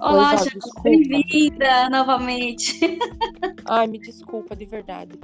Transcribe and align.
Olá, 0.00 0.36
Jana, 0.36 0.60
bem-vinda 0.80 1.90
novamente. 1.90 2.78
Ai, 3.66 3.88
me 3.88 3.98
desculpa, 3.98 4.54
de 4.54 4.64
verdade. 4.64 5.18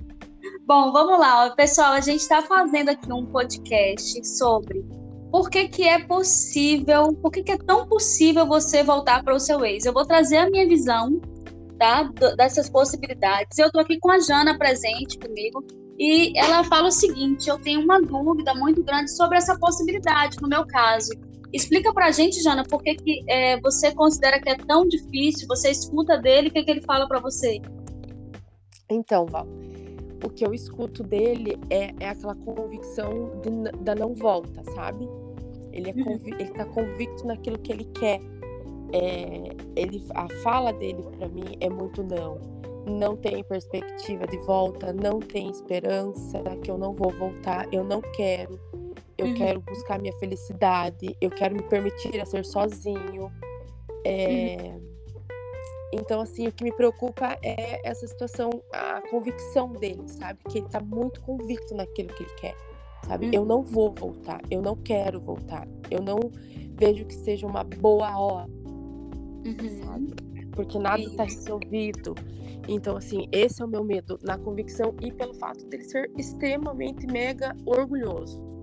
Bom, 0.67 0.91
vamos 0.91 1.17
lá, 1.17 1.51
pessoal. 1.51 1.93
A 1.93 2.01
gente 2.01 2.23
está 2.23 2.43
fazendo 2.43 2.89
aqui 2.89 3.13
um 3.13 3.25
podcast 3.25 4.27
sobre 4.27 4.85
por 5.31 5.49
que, 5.49 5.69
que 5.69 5.85
é 5.85 6.01
possível, 6.05 7.13
por 7.15 7.31
que, 7.31 7.45
que 7.45 7.53
é 7.53 7.57
tão 7.57 7.87
possível 7.87 8.47
você 8.47 8.83
voltar 8.83 9.23
para 9.23 9.37
o 9.37 9.39
seu 9.39 9.65
ex. 9.65 9.85
Eu 9.85 9.93
vou 9.93 10.05
trazer 10.05 10.39
a 10.39 10.51
minha 10.51 10.67
visão 10.67 11.21
tá, 11.79 12.11
dessas 12.37 12.69
possibilidades. 12.69 13.57
Eu 13.57 13.67
estou 13.67 13.81
aqui 13.81 13.97
com 14.01 14.11
a 14.11 14.19
Jana 14.19 14.59
presente 14.59 15.19
comigo 15.21 15.65
e 15.97 16.37
ela 16.37 16.65
fala 16.65 16.89
o 16.89 16.93
seguinte: 16.93 17.49
eu 17.49 17.59
tenho 17.61 17.81
uma 17.81 18.03
dúvida 18.03 18.53
muito 18.55 18.83
grande 18.83 19.13
sobre 19.13 19.39
essa 19.39 19.57
possibilidade, 19.57 20.37
no 20.43 20.49
meu 20.49 20.67
caso. 20.67 21.13
Explica 21.55 21.95
pra 21.95 22.11
gente, 22.11 22.43
Jana, 22.43 22.65
por 22.65 22.83
que, 22.83 22.97
que 22.97 23.25
é, 23.29 23.61
você 23.61 23.95
considera 23.95 24.41
que 24.41 24.51
é 24.51 24.57
tão 24.57 24.89
difícil? 24.89 25.47
Você 25.47 25.71
escuta 25.71 26.19
dele, 26.19 26.49
o 26.49 26.51
que, 26.51 26.65
que 26.65 26.71
ele 26.73 26.83
fala 26.83 27.07
para 27.07 27.21
você? 27.21 27.63
Então, 28.91 29.25
Val, 29.25 29.47
o 30.25 30.29
que 30.29 30.45
eu 30.45 30.53
escuto 30.53 31.05
dele 31.05 31.57
é, 31.71 31.95
é 32.01 32.09
aquela 32.09 32.35
convicção 32.35 33.41
de, 33.41 33.71
da 33.85 33.95
não 33.95 34.15
volta, 34.15 34.65
sabe? 34.75 35.09
Ele, 35.73 35.91
é 35.91 35.95
uhum. 35.95 36.21
ele 36.25 36.51
tá 36.51 36.65
convicto 36.65 37.25
naquilo 37.25 37.59
que 37.61 37.71
ele 37.71 37.85
quer. 37.85 38.21
É, 38.93 39.55
ele, 39.77 40.05
a 40.17 40.29
fala 40.43 40.73
dele 40.73 41.05
para 41.17 41.29
mim 41.29 41.57
é 41.61 41.71
muito 41.71 42.03
não. 42.03 42.37
Não 42.85 43.17
tem 43.17 43.45
perspectiva 43.45 44.27
de 44.27 44.39
volta, 44.39 44.93
não 44.93 45.21
tem 45.21 45.49
esperança 45.51 46.43
que 46.65 46.71
eu 46.71 46.77
não 46.77 46.93
vou 46.95 47.13
voltar, 47.13 47.73
eu 47.73 47.85
não 47.85 48.01
quero 48.01 48.59
eu 49.17 49.27
uhum. 49.27 49.35
quero 49.35 49.61
buscar 49.61 50.01
minha 50.01 50.17
felicidade, 50.19 51.17
eu 51.21 51.31
quero 51.31 51.55
me 51.55 51.63
permitir 51.63 52.21
a 52.21 52.27
ser 52.27 52.45
sozinho. 52.45 53.31
É... 54.05 54.57
Uhum. 54.57 54.95
Então, 55.93 56.21
assim, 56.21 56.49
o 56.49 56.53
que 56.53 56.65
me 56.65 56.73
preocupa 56.73 57.39
é 57.41 57.89
essa 57.89 58.07
situação, 58.07 58.51
a 58.73 59.01
convicção 59.11 59.73
dele, 59.73 60.03
sabe? 60.09 60.41
Que 60.51 60.59
ele 60.59 60.69
tá 60.69 60.81
muito 60.81 61.21
convicto 61.21 61.73
naquilo 61.75 62.09
que 62.15 62.25
ele 62.25 62.35
quer, 62.35 62.57
sabe? 63.07 63.27
Uhum. 63.27 63.33
Eu 63.33 63.45
não 63.45 63.63
vou 63.63 63.95
voltar, 63.95 64.41
eu 64.51 64.61
não 64.61 64.75
quero 64.75 65.21
voltar, 65.21 65.69
eu 65.91 66.01
não 66.03 66.19
vejo 66.77 67.05
que 67.07 67.15
seja 67.15 67.47
uma 67.47 67.63
boa 67.63 68.19
hora, 68.19 68.51
sabe? 69.85 70.05
Uhum. 70.05 70.51
Porque 70.51 70.79
nada 70.79 71.03
está 71.03 71.25
resolvido. 71.25 72.15
Então, 72.67 72.97
assim, 72.97 73.29
esse 73.31 73.63
é 73.63 73.65
o 73.65 73.69
meu 73.69 73.85
medo, 73.85 74.19
na 74.23 74.37
convicção 74.37 74.95
e 75.01 75.13
pelo 75.13 75.35
fato 75.35 75.65
dele 75.67 75.85
ser 75.85 76.11
extremamente 76.17 77.07
mega 77.07 77.55
orgulhoso. 77.67 78.54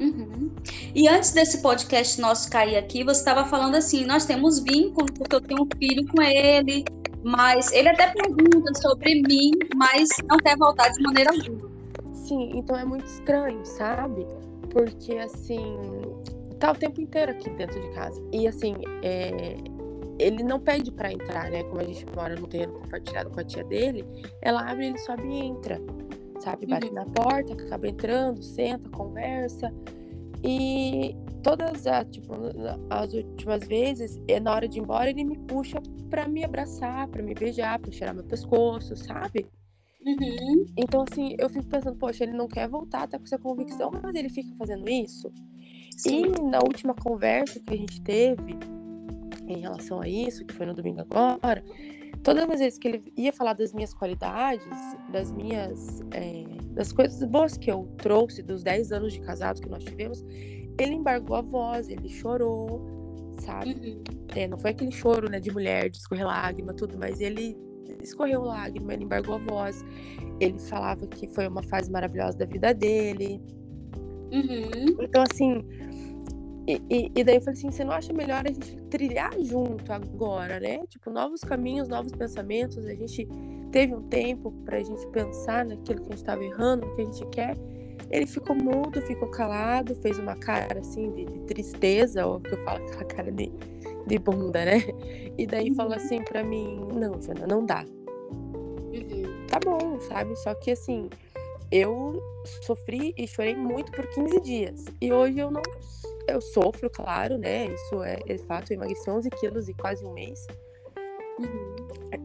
Uhum. 0.00 0.50
E 0.94 1.08
antes 1.08 1.32
desse 1.32 1.62
podcast 1.62 2.20
nosso 2.20 2.50
cair 2.50 2.76
aqui, 2.76 3.04
você 3.04 3.20
estava 3.20 3.44
falando 3.46 3.76
assim: 3.76 4.04
nós 4.04 4.24
temos 4.24 4.60
vínculo, 4.60 5.06
porque 5.12 5.34
eu 5.34 5.40
tenho 5.40 5.62
um 5.62 5.68
filho 5.78 6.06
com 6.08 6.22
ele, 6.22 6.84
mas 7.22 7.72
ele 7.72 7.88
até 7.88 8.08
pergunta 8.12 8.74
sobre 8.80 9.22
mim, 9.22 9.52
mas 9.76 10.08
não 10.28 10.36
quer 10.38 10.56
voltar 10.56 10.88
de 10.88 11.02
maneira 11.02 11.30
alguma. 11.30 11.70
Sim, 12.12 12.50
então 12.54 12.76
é 12.76 12.84
muito 12.84 13.06
estranho, 13.06 13.64
sabe? 13.64 14.26
Porque 14.70 15.16
assim, 15.18 15.78
tá 16.58 16.72
o 16.72 16.74
tempo 16.74 17.00
inteiro 17.00 17.32
aqui 17.32 17.50
dentro 17.50 17.80
de 17.80 17.88
casa. 17.90 18.22
E 18.32 18.48
assim, 18.48 18.74
é... 19.02 19.56
ele 20.18 20.42
não 20.42 20.58
pede 20.58 20.90
para 20.90 21.12
entrar, 21.12 21.50
né? 21.50 21.62
Como 21.64 21.80
a 21.80 21.84
gente 21.84 22.04
mora 22.16 22.34
no 22.34 22.46
terreno 22.46 22.72
compartilhado 22.72 23.30
com 23.30 23.40
a 23.40 23.44
tia 23.44 23.62
dele, 23.64 24.04
ela 24.40 24.68
abre, 24.68 24.86
ele 24.86 24.98
sobe 24.98 25.28
e 25.28 25.38
entra 25.38 25.80
sabe? 26.40 26.66
Bate 26.66 26.88
uhum. 26.88 26.94
na 26.94 27.06
porta, 27.06 27.52
acaba 27.52 27.88
entrando, 27.88 28.42
senta, 28.42 28.88
conversa. 28.90 29.72
E 30.42 31.16
todas 31.42 31.86
as, 31.86 32.06
tipo, 32.08 32.34
as 32.90 33.14
últimas 33.14 33.66
vezes, 33.66 34.20
é 34.28 34.38
na 34.38 34.52
hora 34.52 34.68
de 34.68 34.78
ir 34.78 34.82
embora, 34.82 35.08
ele 35.08 35.24
me 35.24 35.38
puxa 35.38 35.80
para 36.10 36.28
me 36.28 36.44
abraçar, 36.44 37.08
para 37.08 37.22
me 37.22 37.34
beijar, 37.34 37.78
para 37.78 37.90
cheirar 37.90 38.14
meu 38.14 38.24
pescoço, 38.24 38.94
sabe? 38.94 39.46
Uhum. 40.04 40.66
Então, 40.76 41.04
assim, 41.10 41.34
eu 41.38 41.48
fico 41.48 41.66
pensando, 41.66 41.96
poxa, 41.96 42.24
ele 42.24 42.34
não 42.34 42.46
quer 42.46 42.68
voltar, 42.68 43.08
tá 43.08 43.18
com 43.18 43.24
essa 43.24 43.38
convicção, 43.38 43.90
mas 43.90 44.14
ele 44.14 44.28
fica 44.28 44.54
fazendo 44.58 44.88
isso. 44.88 45.32
Sim. 45.96 46.26
E 46.26 46.42
na 46.42 46.58
última 46.58 46.94
conversa 46.94 47.58
que 47.60 47.72
a 47.72 47.76
gente 47.76 48.00
teve 48.02 48.58
em 49.46 49.60
relação 49.60 50.00
a 50.00 50.08
isso, 50.08 50.44
que 50.44 50.54
foi 50.54 50.66
no 50.66 50.74
domingo 50.74 51.00
agora, 51.00 51.64
todas 52.24 52.50
as 52.50 52.58
vezes 52.58 52.78
que 52.78 52.88
ele 52.88 53.12
ia 53.16 53.32
falar 53.32 53.52
das 53.52 53.72
minhas 53.72 53.94
qualidades, 53.94 54.66
das 55.12 55.30
minhas. 55.30 56.00
É, 56.10 56.44
das 56.72 56.90
coisas 56.90 57.22
boas 57.28 57.56
que 57.56 57.70
eu 57.70 57.88
trouxe, 57.98 58.42
dos 58.42 58.64
10 58.64 58.90
anos 58.90 59.12
de 59.12 59.20
casado 59.20 59.60
que 59.60 59.68
nós 59.68 59.84
tivemos, 59.84 60.24
ele 60.76 60.94
embargou 60.94 61.36
a 61.36 61.40
voz, 61.40 61.88
ele 61.88 62.08
chorou, 62.08 62.84
sabe? 63.38 63.70
Uhum. 63.74 64.02
É, 64.34 64.48
não 64.48 64.58
foi 64.58 64.70
aquele 64.70 64.90
choro, 64.90 65.30
né, 65.30 65.38
de 65.38 65.52
mulher, 65.52 65.88
de 65.88 65.98
escorrer 65.98 66.26
lágrima, 66.26 66.74
tudo, 66.74 66.98
mas 66.98 67.20
ele 67.20 67.56
escorreu 68.02 68.42
lágrima, 68.42 68.92
ele 68.92 69.04
embargou 69.04 69.36
a 69.36 69.38
voz. 69.38 69.84
Ele 70.40 70.58
falava 70.58 71.06
que 71.06 71.28
foi 71.28 71.46
uma 71.46 71.62
fase 71.62 71.88
maravilhosa 71.92 72.38
da 72.38 72.44
vida 72.44 72.74
dele. 72.74 73.40
Uhum. 74.32 74.96
Então, 75.00 75.22
assim, 75.30 75.64
e, 76.66 76.82
e, 76.90 77.12
e, 77.14 77.24
daí 77.24 77.36
eu 77.36 77.40
falei 77.42 77.58
assim, 77.58 77.70
você 77.70 77.84
não 77.84 77.92
acha 77.92 78.12
melhor 78.12 78.44
a 78.46 78.48
gente 78.48 78.76
trilhar 78.90 79.32
junto 79.40 79.92
agora, 79.92 80.58
né? 80.58 80.80
Tipo, 80.88 81.10
novos 81.10 81.42
caminhos, 81.42 81.88
novos 81.88 82.12
pensamentos. 82.12 82.78
A 82.86 82.94
gente 82.94 83.28
teve 83.70 83.94
um 83.94 84.02
tempo 84.02 84.50
pra 84.64 84.82
gente 84.82 85.06
pensar 85.08 85.64
naquilo 85.64 86.00
que 86.00 86.12
a 86.12 86.16
gente 86.16 86.24
tava 86.24 86.42
errando, 86.42 86.86
no 86.86 86.94
que 86.94 87.02
a 87.02 87.04
gente 87.04 87.26
quer. 87.26 87.56
Ele 88.10 88.26
ficou 88.26 88.56
mudo, 88.56 89.02
ficou 89.02 89.28
calado, 89.28 89.94
fez 89.96 90.18
uma 90.18 90.36
cara 90.36 90.80
assim 90.80 91.10
de, 91.12 91.26
de 91.26 91.40
tristeza, 91.40 92.26
ou 92.26 92.40
que 92.40 92.54
eu 92.54 92.64
falo 92.64 92.84
aquela 92.88 93.04
cara 93.04 93.30
de, 93.30 93.52
de 94.06 94.18
bunda, 94.18 94.64
né? 94.64 94.78
E 95.36 95.46
daí 95.46 95.68
uhum. 95.68 95.74
falou 95.74 95.94
assim 95.94 96.22
pra 96.22 96.42
mim, 96.42 96.78
não, 96.94 97.20
Jana, 97.20 97.46
não 97.46 97.66
dá. 97.66 97.84
Uhum. 98.32 99.46
Tá 99.48 99.58
bom, 99.62 100.00
sabe? 100.00 100.34
Só 100.36 100.54
que 100.54 100.70
assim, 100.70 101.10
eu 101.70 102.22
sofri 102.62 103.12
e 103.18 103.26
chorei 103.26 103.54
muito 103.54 103.92
por 103.92 104.06
15 104.06 104.40
dias. 104.40 104.84
E 105.00 105.12
hoje 105.12 105.40
eu 105.40 105.50
não 105.50 105.62
eu 106.28 106.40
sofro, 106.40 106.90
claro, 106.90 107.38
né? 107.38 107.66
Isso 107.66 108.02
é, 108.02 108.18
é 108.26 108.38
fato. 108.38 108.72
Eu 108.72 108.76
emagreci 108.76 109.08
11 109.08 109.30
quilos 109.30 109.68
em 109.68 109.74
quase 109.74 110.04
um 110.04 110.12
mês. 110.12 110.46
Uhum. 111.38 111.76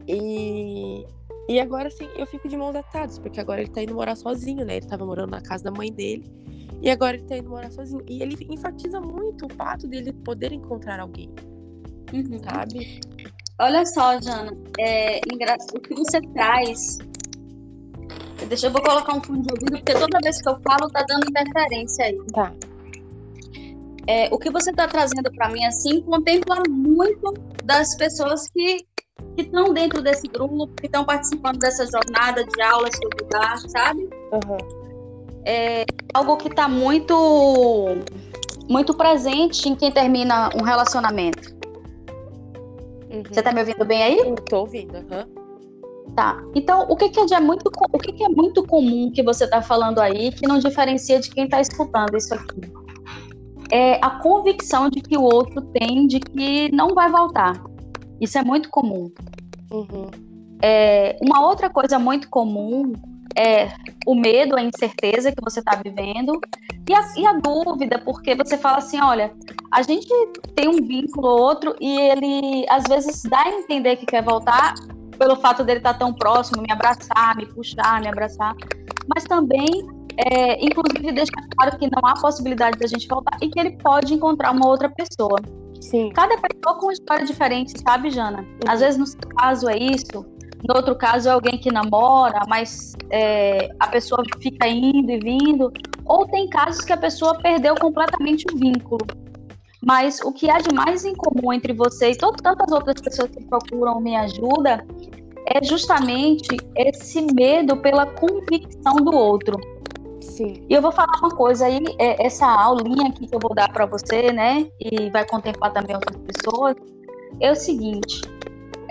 E, 0.06 1.06
e 1.48 1.60
agora, 1.60 1.90
sim, 1.90 2.08
eu 2.16 2.26
fico 2.26 2.48
de 2.48 2.56
mãos 2.56 2.74
atadas, 2.74 3.18
porque 3.18 3.40
agora 3.40 3.60
ele 3.60 3.70
tá 3.70 3.82
indo 3.82 3.94
morar 3.94 4.16
sozinho, 4.16 4.64
né? 4.64 4.76
Ele 4.76 4.86
tava 4.86 5.04
morando 5.04 5.30
na 5.30 5.40
casa 5.40 5.64
da 5.64 5.70
mãe 5.70 5.92
dele. 5.92 6.24
E 6.82 6.90
agora 6.90 7.16
ele 7.16 7.26
tá 7.26 7.36
indo 7.36 7.50
morar 7.50 7.70
sozinho. 7.70 8.02
E 8.08 8.22
ele 8.22 8.46
enfatiza 8.48 9.00
muito 9.00 9.46
o 9.46 9.54
fato 9.54 9.86
dele 9.86 10.12
poder 10.12 10.52
encontrar 10.52 11.00
alguém. 11.00 11.30
Uhum. 12.12 12.42
Sabe? 12.42 13.00
Olha 13.60 13.84
só, 13.84 14.18
Jana, 14.20 14.56
é, 14.78 15.20
o 15.74 15.80
que 15.80 15.94
você 15.94 16.20
traz. 16.32 16.98
Deixa 18.48 18.68
eu 18.68 18.72
vou 18.72 18.82
colocar 18.82 19.14
um 19.14 19.22
fundo 19.22 19.42
de 19.42 19.52
ouvido, 19.52 19.72
porque 19.72 19.92
toda 19.92 20.18
vez 20.22 20.40
que 20.40 20.48
eu 20.48 20.58
falo 20.62 20.90
tá 20.90 21.04
dando 21.06 21.28
interferência 21.28 22.06
aí. 22.06 22.18
Tá 22.32 22.50
é, 24.10 24.28
o 24.32 24.38
que 24.38 24.50
você 24.50 24.70
está 24.70 24.88
trazendo 24.88 25.30
para 25.30 25.48
mim 25.50 25.64
assim 25.64 26.02
contempla 26.02 26.64
muito 26.68 27.32
das 27.64 27.96
pessoas 27.96 28.50
que 28.50 28.84
que 29.36 29.42
estão 29.42 29.72
dentro 29.72 30.02
desse 30.02 30.26
grupo, 30.26 30.66
que 30.80 30.86
estão 30.86 31.04
participando 31.04 31.58
dessa 31.58 31.86
jornada 31.86 32.42
de 32.44 32.62
aulas 32.62 32.90
que 32.96 33.06
eu 33.06 33.28
dar, 33.28 33.58
sabe? 33.58 34.08
Uhum. 34.32 34.58
É 35.46 35.84
algo 36.12 36.36
que 36.38 36.48
está 36.48 36.68
muito 36.68 37.14
muito 38.68 38.94
presente 38.94 39.68
em 39.68 39.76
quem 39.76 39.92
termina 39.92 40.50
um 40.56 40.62
relacionamento. 40.62 41.54
Uhum. 43.10 43.22
Você 43.30 43.38
está 43.38 43.52
me 43.52 43.60
ouvindo 43.60 43.84
bem 43.84 44.02
aí? 44.02 44.16
Estou 44.16 44.62
ouvindo. 44.62 44.96
Uhum. 44.96 46.14
Tá. 46.16 46.42
Então, 46.56 46.86
o 46.88 46.96
que, 46.96 47.10
que 47.10 47.32
é 47.32 47.38
muito 47.38 47.70
o 47.92 47.98
que, 47.98 48.12
que 48.12 48.24
é 48.24 48.28
muito 48.28 48.66
comum 48.66 49.12
que 49.12 49.22
você 49.22 49.44
está 49.44 49.62
falando 49.62 50.00
aí 50.00 50.32
que 50.32 50.48
não 50.48 50.58
diferencia 50.58 51.20
de 51.20 51.30
quem 51.30 51.44
está 51.44 51.60
escutando 51.60 52.16
isso 52.16 52.34
aqui? 52.34 52.60
É 53.70 53.98
a 54.02 54.10
convicção 54.18 54.88
de 54.88 55.00
que 55.00 55.16
o 55.16 55.22
outro 55.22 55.62
tem 55.62 56.06
de 56.06 56.20
que 56.20 56.70
não 56.72 56.88
vai 56.88 57.10
voltar. 57.10 57.62
Isso 58.20 58.38
é 58.38 58.42
muito 58.42 58.68
comum. 58.68 59.10
Uhum. 59.70 60.10
É, 60.62 61.16
uma 61.22 61.46
outra 61.46 61.70
coisa 61.70 61.98
muito 61.98 62.28
comum 62.28 62.92
é 63.36 63.68
o 64.06 64.14
medo, 64.14 64.56
a 64.56 64.62
incerteza 64.62 65.32
que 65.32 65.42
você 65.42 65.60
está 65.60 65.80
vivendo 65.82 66.38
e 66.88 66.94
a, 66.94 67.00
e 67.16 67.26
a, 67.26 67.32
dúvida, 67.34 67.98
porque 67.98 68.34
você 68.34 68.58
fala 68.58 68.78
assim, 68.78 69.00
olha, 69.00 69.32
a 69.70 69.82
gente 69.82 70.08
tem 70.54 70.68
um 70.68 70.84
vínculo 70.84 71.28
ou 71.28 71.40
outro 71.40 71.74
e 71.80 71.98
ele 72.00 72.66
às 72.68 72.84
vezes 72.84 73.22
dá 73.22 73.42
a 73.42 73.50
entender 73.50 73.96
que 73.96 74.06
quer 74.06 74.22
voltar 74.22 74.74
pelo 75.16 75.36
fato 75.36 75.62
dele 75.62 75.78
estar 75.78 75.92
tá 75.92 75.98
tão 75.98 76.12
próximo, 76.12 76.62
me 76.62 76.72
abraçar, 76.72 77.36
me 77.36 77.46
puxar, 77.46 78.00
me 78.00 78.08
abraçar, 78.08 78.54
mas 79.06 79.24
também 79.24 79.68
é, 80.26 80.62
inclusive 80.64 81.12
deixa 81.12 81.32
claro 81.56 81.78
que 81.78 81.86
não 81.86 82.02
há 82.04 82.14
possibilidade 82.14 82.78
da 82.78 82.86
gente 82.86 83.08
voltar 83.08 83.38
e 83.40 83.48
que 83.48 83.58
ele 83.58 83.72
pode 83.78 84.12
encontrar 84.12 84.50
uma 84.50 84.66
outra 84.66 84.88
pessoa. 84.90 85.38
Sim. 85.80 86.10
Cada 86.10 86.36
pessoa 86.36 86.78
com 86.78 86.86
uma 86.86 86.92
história 86.92 87.24
diferente, 87.24 87.72
sabe, 87.80 88.10
Jana? 88.10 88.44
Às 88.68 88.80
vezes 88.80 88.98
no 88.98 89.06
seu 89.06 89.20
caso 89.36 89.68
é 89.68 89.78
isso, 89.78 90.26
no 90.68 90.76
outro 90.76 90.94
caso 90.94 91.28
é 91.28 91.32
alguém 91.32 91.58
que 91.58 91.72
namora, 91.72 92.42
mas 92.48 92.94
é, 93.10 93.70
a 93.80 93.86
pessoa 93.88 94.22
fica 94.40 94.68
indo 94.68 95.10
e 95.10 95.18
vindo, 95.18 95.72
ou 96.04 96.26
tem 96.26 96.48
casos 96.48 96.84
que 96.84 96.92
a 96.92 96.98
pessoa 96.98 97.38
perdeu 97.38 97.74
completamente 97.76 98.44
o 98.52 98.56
vínculo. 98.56 99.06
Mas 99.82 100.20
o 100.20 100.30
que 100.32 100.50
há 100.50 100.58
de 100.58 100.74
mais 100.74 101.06
em 101.06 101.14
comum 101.14 101.52
entre 101.52 101.72
você 101.72 102.10
e 102.10 102.16
tantas 102.16 102.70
outras 102.70 103.00
pessoas 103.00 103.30
que 103.30 103.42
procuram 103.44 103.98
minha 104.00 104.20
ajuda 104.20 104.84
é 105.46 105.64
justamente 105.64 106.54
esse 106.76 107.22
medo 107.32 107.78
pela 107.78 108.04
convicção 108.04 108.96
do 108.96 109.14
outro. 109.16 109.58
Sim. 110.40 110.64
E 110.70 110.72
eu 110.72 110.80
vou 110.80 110.90
falar 110.90 111.18
uma 111.18 111.28
coisa 111.36 111.66
aí, 111.66 111.78
é, 111.98 112.24
essa 112.24 112.46
aulinha 112.46 113.10
aqui 113.10 113.26
que 113.26 113.34
eu 113.34 113.38
vou 113.38 113.54
dar 113.54 113.70
para 113.70 113.84
você, 113.84 114.32
né, 114.32 114.66
e 114.80 115.10
vai 115.10 115.26
contemplar 115.26 115.70
também 115.70 115.94
outras 115.94 116.16
pessoas, 116.16 116.76
é 117.40 117.52
o 117.52 117.54
seguinte: 117.54 118.22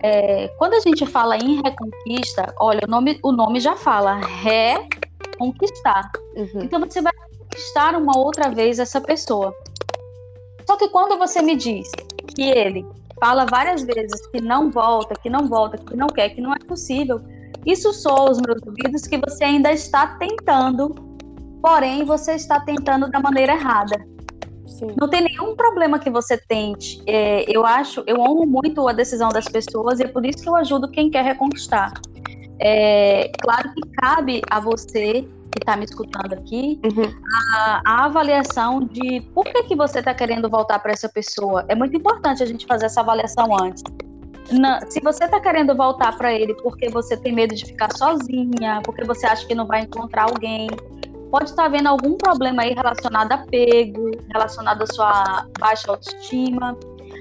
é, 0.03 0.47
quando 0.59 0.75
a 0.75 0.79
gente 0.79 1.07
fala 1.07 1.35
em 1.37 1.59
reconquista, 1.63 2.53
olha, 2.59 2.81
o 2.85 2.87
nome, 2.87 3.19
o 3.23 3.31
nome 3.31 3.59
já 3.59 3.75
fala, 3.75 4.19
reconquistar. 5.33 6.11
Uhum. 6.35 6.61
Então 6.61 6.79
você 6.81 7.01
vai 7.01 7.13
conquistar 7.39 7.95
uma 7.95 8.15
outra 8.15 8.51
vez 8.51 8.77
essa 8.77 9.01
pessoa. 9.01 9.51
Só 10.67 10.77
que 10.77 10.87
quando 10.89 11.17
você 11.17 11.41
me 11.41 11.55
diz 11.55 11.89
que 12.27 12.43
ele 12.43 12.85
fala 13.19 13.47
várias 13.47 13.81
vezes 13.81 14.27
que 14.27 14.39
não 14.39 14.69
volta, 14.69 15.15
que 15.15 15.31
não 15.31 15.47
volta, 15.47 15.79
que 15.79 15.95
não 15.95 16.05
quer, 16.09 16.29
que 16.29 16.41
não 16.41 16.53
é 16.53 16.59
possível, 16.59 17.19
isso 17.65 17.91
soa 17.91 18.29
os 18.29 18.39
meus 18.39 18.61
ouvidos 18.63 19.07
que 19.07 19.17
você 19.17 19.45
ainda 19.45 19.71
está 19.71 20.15
tentando, 20.17 21.08
porém 21.61 22.03
você 22.03 22.33
está 22.33 22.59
tentando 22.59 23.09
da 23.09 23.19
maneira 23.19 23.53
errada. 23.53 24.05
Sim. 24.65 24.87
Não 24.99 25.09
tem 25.09 25.21
nenhum 25.21 25.55
problema 25.55 25.99
que 25.99 26.09
você 26.09 26.37
tente. 26.37 27.01
É, 27.05 27.45
eu 27.47 27.65
acho, 27.65 28.03
eu 28.07 28.19
honro 28.19 28.45
muito 28.45 28.87
a 28.87 28.93
decisão 28.93 29.29
das 29.29 29.45
pessoas 29.45 29.99
e 29.99 30.03
é 30.03 30.07
por 30.07 30.25
isso 30.25 30.41
que 30.41 30.49
eu 30.49 30.55
ajudo 30.55 30.89
quem 30.89 31.09
quer 31.09 31.23
reconquistar. 31.23 31.91
É, 32.59 33.31
claro 33.41 33.73
que 33.73 33.81
cabe 33.97 34.41
a 34.49 34.59
você 34.59 35.27
que 35.51 35.59
está 35.59 35.75
me 35.75 35.85
escutando 35.85 36.33
aqui 36.33 36.79
uhum. 36.83 37.11
a, 37.55 37.81
a, 37.85 38.05
avaliação 38.05 38.81
de 38.81 39.21
por 39.33 39.45
que, 39.45 39.63
que 39.63 39.75
você 39.75 39.99
está 39.99 40.13
querendo 40.13 40.49
voltar 40.49 40.79
para 40.79 40.91
essa 40.91 41.09
pessoa. 41.09 41.65
É 41.67 41.75
muito 41.75 41.95
importante 41.97 42.43
a 42.43 42.45
gente 42.45 42.65
fazer 42.65 42.85
essa 42.85 43.01
avaliação 43.01 43.47
antes. 43.59 43.83
Na, 44.51 44.81
se 44.89 44.99
você 45.01 45.25
está 45.25 45.39
querendo 45.39 45.75
voltar 45.75 46.17
para 46.17 46.33
ele 46.33 46.53
porque 46.55 46.89
você 46.89 47.17
tem 47.17 47.33
medo 47.33 47.55
de 47.55 47.65
ficar 47.65 47.91
sozinha, 47.95 48.81
porque 48.83 49.03
você 49.03 49.25
acha 49.25 49.45
que 49.45 49.55
não 49.55 49.65
vai 49.65 49.81
encontrar 49.81 50.23
alguém, 50.23 50.67
pode 51.31 51.49
estar 51.49 51.65
havendo 51.65 51.87
algum 51.87 52.15
problema 52.15 52.63
aí 52.63 52.73
relacionado 52.73 53.31
a 53.31 53.35
apego, 53.35 54.11
relacionado 54.33 54.81
à 54.83 54.87
sua 54.87 55.45
baixa 55.59 55.91
autoestima. 55.91 56.77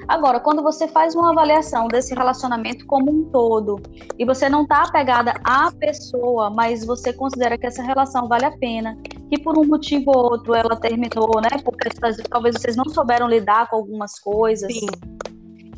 Agora, 0.07 0.41
quando 0.41 0.63
você 0.63 0.89
faz 0.89 1.15
uma 1.15 1.31
avaliação 1.31 1.87
desse 1.87 2.15
relacionamento 2.15 2.87
como 2.87 3.11
um 3.11 3.25
todo 3.31 3.77
e 4.19 4.25
você 4.25 4.49
não 4.49 4.63
está 4.63 4.83
apegada 4.83 5.35
à 5.45 5.71
pessoa, 5.71 6.51
mas 6.51 6.85
você 6.85 7.13
considera 7.13 7.59
que 7.59 7.67
essa 7.67 7.83
relação 7.83 8.27
vale 8.27 8.47
a 8.47 8.57
pena, 8.57 8.97
que 9.29 9.39
por 9.39 9.59
um 9.59 9.67
motivo 9.67 10.11
ou 10.11 10.33
outro 10.33 10.55
ela 10.55 10.77
terminou, 10.77 11.41
né? 11.43 11.61
Porque 11.63 11.91
talvez 12.31 12.57
vocês 12.57 12.75
não 12.75 12.87
souberam 12.87 13.29
lidar 13.29 13.69
com 13.69 13.77
algumas 13.77 14.19
coisas. 14.19 14.73
Sim. 14.73 14.87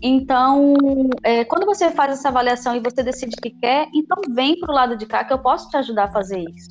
Então, 0.03 0.75
é, 1.23 1.45
quando 1.45 1.67
você 1.67 1.91
faz 1.91 2.13
essa 2.13 2.29
avaliação 2.29 2.75
e 2.75 2.81
você 2.81 3.03
decide 3.03 3.37
que 3.37 3.51
quer, 3.51 3.87
então 3.95 4.17
vem 4.33 4.59
para 4.59 4.73
o 4.73 4.75
lado 4.75 4.97
de 4.97 5.07
cá 5.07 5.25
que 5.25 5.33
eu 5.33 5.39
posso 5.39 5.69
te 5.69 5.77
ajudar 5.77 6.05
a 6.05 6.13
fazer 6.13 6.39
isso. 6.39 6.71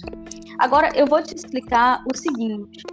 Agora, 0.60 0.92
eu 0.94 1.08
vou 1.08 1.24
te 1.24 1.34
explicar 1.34 2.04
o 2.06 2.16
seguinte. 2.16 2.84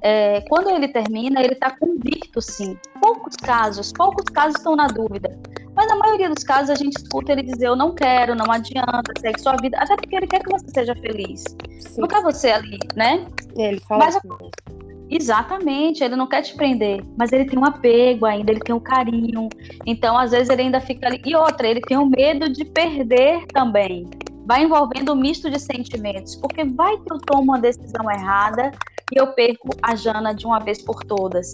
É, 0.00 0.40
quando 0.42 0.70
ele 0.70 0.86
termina, 0.86 1.40
ele 1.40 1.54
está 1.54 1.76
convicto, 1.76 2.40
sim. 2.40 2.78
Poucos 3.00 3.34
casos, 3.34 3.92
poucos 3.92 4.24
casos 4.32 4.56
estão 4.56 4.76
na 4.76 4.86
dúvida. 4.86 5.36
Mas 5.74 5.88
na 5.88 5.96
maioria 5.96 6.28
dos 6.28 6.44
casos 6.44 6.70
a 6.70 6.76
gente 6.76 6.96
escuta 6.96 7.32
ele 7.32 7.42
dizer: 7.42 7.66
Eu 7.66 7.74
não 7.74 7.92
quero, 7.92 8.36
não 8.36 8.50
adianta, 8.50 9.12
segue 9.20 9.40
sua 9.40 9.56
vida. 9.56 9.76
Até 9.78 9.96
porque 9.96 10.14
ele 10.14 10.28
quer 10.28 10.40
que 10.40 10.50
você 10.50 10.68
seja 10.72 10.94
feliz. 10.94 11.42
Sim. 11.80 12.00
Não 12.00 12.08
quer 12.08 12.22
você 12.22 12.50
ali, 12.50 12.78
né? 12.94 13.26
Ele 13.56 13.80
fala 13.80 14.04
mas, 14.04 14.16
assim. 14.16 14.28
Exatamente, 15.10 16.04
ele 16.04 16.16
não 16.16 16.26
quer 16.26 16.42
te 16.42 16.54
prender, 16.54 17.02
mas 17.16 17.32
ele 17.32 17.46
tem 17.46 17.58
um 17.58 17.64
apego 17.64 18.26
ainda, 18.26 18.52
ele 18.52 18.60
tem 18.60 18.74
um 18.74 18.80
carinho. 18.80 19.48
Então, 19.86 20.18
às 20.18 20.32
vezes, 20.32 20.50
ele 20.50 20.62
ainda 20.62 20.80
fica 20.80 21.06
ali. 21.06 21.20
E 21.24 21.34
outra, 21.34 21.66
ele 21.66 21.80
tem 21.80 21.96
o 21.96 22.02
um 22.02 22.06
medo 22.06 22.48
de 22.48 22.64
perder 22.64 23.46
também 23.46 24.06
vai 24.48 24.64
envolvendo 24.64 25.12
um 25.12 25.14
misto 25.14 25.50
de 25.50 25.60
sentimentos, 25.60 26.34
porque 26.34 26.64
vai 26.64 26.96
que 26.96 27.12
eu 27.12 27.18
tomo 27.18 27.42
uma 27.42 27.60
decisão 27.60 28.10
errada 28.10 28.72
e 29.14 29.20
eu 29.20 29.26
perco 29.34 29.68
a 29.82 29.94
Jana 29.94 30.34
de 30.34 30.46
uma 30.46 30.58
vez 30.58 30.80
por 30.80 31.04
todas. 31.04 31.52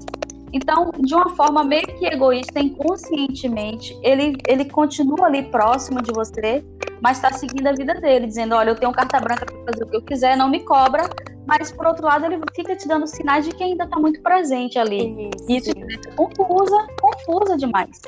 Então, 0.52 0.92
de 1.00 1.12
uma 1.12 1.30
forma 1.30 1.64
meio 1.64 1.84
que 1.98 2.06
egoísta, 2.06 2.60
inconscientemente, 2.60 3.98
ele, 4.04 4.36
ele 4.46 4.66
continua 4.66 5.26
ali 5.26 5.42
próximo 5.42 6.00
de 6.00 6.12
você, 6.12 6.64
mas 7.02 7.16
está 7.16 7.32
seguindo 7.32 7.66
a 7.66 7.72
vida 7.72 7.94
dele, 7.94 8.28
dizendo: 8.28 8.54
Olha, 8.54 8.70
eu 8.70 8.76
tenho 8.76 8.92
carta 8.92 9.18
branca 9.18 9.44
para 9.44 9.72
fazer 9.72 9.82
o 9.82 9.88
que 9.88 9.96
eu 9.96 10.02
quiser, 10.02 10.36
não 10.36 10.48
me 10.48 10.60
cobra. 10.60 11.10
Mas, 11.44 11.72
por 11.72 11.86
outro 11.88 12.06
lado, 12.06 12.24
ele 12.24 12.40
fica 12.54 12.76
te 12.76 12.86
dando 12.86 13.06
sinais 13.08 13.44
de 13.44 13.52
que 13.52 13.64
ainda 13.64 13.84
está 13.84 13.98
muito 13.98 14.22
presente 14.22 14.78
ali. 14.78 15.28
Isso 15.48 15.74
te 15.74 15.84
deixa 15.84 16.10
confusa, 16.12 16.86
confusa 17.02 17.56
demais. 17.58 18.00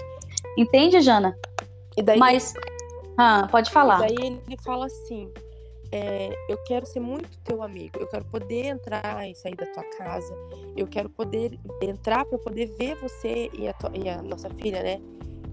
Entende, 0.56 1.00
Jana? 1.00 1.36
E 1.98 2.02
daí, 2.02 2.18
mas 2.18 2.54
ah, 3.16 3.48
pode 3.50 3.70
falar. 3.70 4.10
E 4.10 4.14
daí 4.14 4.26
ele 4.26 4.56
fala 4.62 4.86
assim: 4.86 5.30
é, 5.92 6.30
eu 6.48 6.58
quero 6.64 6.86
ser 6.86 7.00
muito 7.00 7.38
teu 7.44 7.62
amigo, 7.62 7.98
eu 7.98 8.06
quero 8.06 8.24
poder 8.26 8.66
entrar 8.66 9.28
e 9.28 9.34
sair 9.34 9.56
da 9.56 9.66
tua 9.66 9.84
casa, 9.96 10.34
eu 10.76 10.86
quero 10.86 11.08
poder 11.08 11.58
entrar 11.82 12.24
para 12.24 12.38
poder 12.38 12.66
ver 12.78 12.96
você 12.96 13.50
e 13.52 13.68
a, 13.68 13.72
tua, 13.72 13.90
e 13.94 14.08
a, 14.08 14.22
nossa 14.22 14.50
filha, 14.50 14.82
né? 14.82 15.00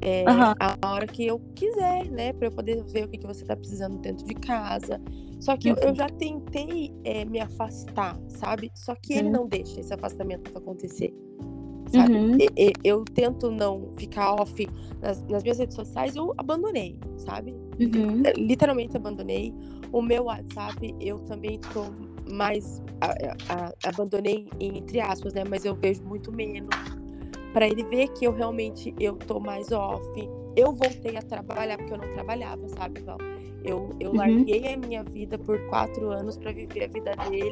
É, 0.02 0.26
uhum. 0.30 0.54
A 0.82 0.92
hora 0.92 1.08
que 1.08 1.26
eu 1.26 1.40
quiser, 1.56 2.10
né? 2.10 2.34
Para 2.34 2.48
eu 2.48 2.52
poder 2.52 2.84
ver 2.84 3.06
o 3.06 3.08
que, 3.08 3.18
que 3.18 3.26
você 3.26 3.46
tá 3.46 3.56
precisando 3.56 3.98
dentro 4.00 4.26
de 4.26 4.34
casa. 4.34 5.00
Só 5.40 5.56
que 5.56 5.72
uhum. 5.72 5.78
eu, 5.78 5.90
eu, 5.90 5.96
já 5.96 6.10
tentei 6.10 6.94
é, 7.06 7.24
me 7.24 7.40
afastar, 7.40 8.20
sabe? 8.28 8.70
Só 8.76 8.96
que 8.96 9.14
ele 9.14 9.28
uhum. 9.28 9.34
não 9.34 9.48
deixa 9.48 9.80
esse 9.80 9.94
afastamento 9.94 10.52
acontecer 10.58 11.14
sabe? 11.94 12.14
Uhum. 12.14 12.38
Eu, 12.56 12.72
eu, 12.84 13.06
tento 13.06 13.52
não 13.52 13.90
ficar 13.98 14.34
off 14.34 14.68
nas, 15.02 15.24
nas, 15.28 15.44
minhas 15.44 15.60
redes 15.60 15.76
sociais, 15.76 16.16
eu 16.16 16.34
abandonei, 16.38 17.00
sabe? 17.18 17.56
Uhum. 17.80 18.24
É, 18.26 18.34
literalmente 18.34 18.98
abandonei. 18.98 19.54
O 19.92 20.02
meu 20.02 20.24
WhatsApp, 20.26 20.96
eu 21.00 21.20
também 21.20 21.60
tô 21.72 21.86
mais. 22.30 22.82
A, 23.02 23.12
a, 23.54 23.90
abandonei 23.90 24.48
entre 24.60 25.00
aspas, 25.00 25.34
né? 25.34 25.44
Mas 25.48 25.66
eu 25.66 25.76
vejo 25.76 26.04
muito 26.04 26.32
menos. 26.32 26.70
para 27.54 27.68
ele 27.68 27.84
ver 27.84 28.08
que 28.10 28.26
eu 28.26 28.34
realmente 28.34 28.94
eu 29.00 29.16
tô 29.16 29.40
mais 29.40 29.72
off. 29.72 30.04
Eu 30.56 30.74
voltei 30.74 31.18
a 31.18 31.22
trabalhar 31.22 31.78
porque 31.78 31.94
eu 31.94 31.98
não 31.98 32.14
trabalhava, 32.14 32.68
sabe, 32.70 33.02
Val? 33.02 33.18
Eu, 33.64 33.90
eu 34.00 34.12
uhum. 34.12 34.18
larguei 34.18 34.74
a 34.74 34.78
minha 34.78 35.04
vida 35.04 35.38
por 35.38 35.60
quatro 35.68 36.10
anos 36.10 36.38
para 36.38 36.52
viver 36.52 36.84
a 36.84 36.88
vida 36.88 37.12
dele 37.30 37.52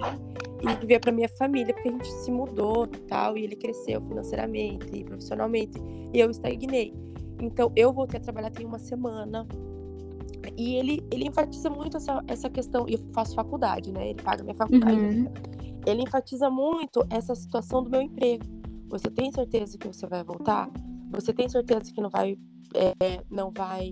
e 0.61 0.75
viver 0.79 0.99
para 0.99 1.11
minha 1.11 1.29
família, 1.29 1.73
porque 1.73 1.89
a 1.89 1.91
gente 1.91 2.11
se 2.11 2.31
mudou 2.31 2.85
tal, 3.07 3.37
e 3.37 3.43
ele 3.43 3.55
cresceu 3.55 4.01
financeiramente 4.01 4.87
e 4.93 5.03
profissionalmente, 5.03 5.79
e 6.13 6.19
eu 6.19 6.29
estagnei. 6.29 6.93
Então, 7.41 7.71
eu 7.75 7.91
voltei 7.91 8.19
a 8.19 8.23
trabalhar 8.23 8.51
tem 8.51 8.65
uma 8.65 8.77
semana, 8.77 9.47
e 10.57 10.75
ele, 10.75 11.03
ele 11.11 11.27
enfatiza 11.27 11.69
muito 11.69 11.97
essa, 11.97 12.23
essa 12.27 12.49
questão, 12.49 12.87
e 12.87 12.93
eu 12.93 12.99
faço 13.13 13.33
faculdade, 13.33 13.91
né? 13.91 14.09
Ele 14.09 14.21
paga 14.21 14.43
minha 14.43 14.55
faculdade. 14.55 14.99
Uhum. 14.99 15.27
Ele 15.85 16.03
enfatiza 16.03 16.49
muito 16.49 17.05
essa 17.09 17.33
situação 17.33 17.83
do 17.83 17.89
meu 17.89 18.01
emprego. 18.01 18.43
Você 18.89 19.09
tem 19.09 19.31
certeza 19.31 19.77
que 19.77 19.87
você 19.87 20.05
vai 20.05 20.23
voltar? 20.23 20.69
Você 21.11 21.33
tem 21.33 21.49
certeza 21.49 21.91
que 21.91 22.01
não 22.01 22.09
vai, 22.09 22.37
é, 22.75 23.23
não 23.29 23.51
vai 23.51 23.89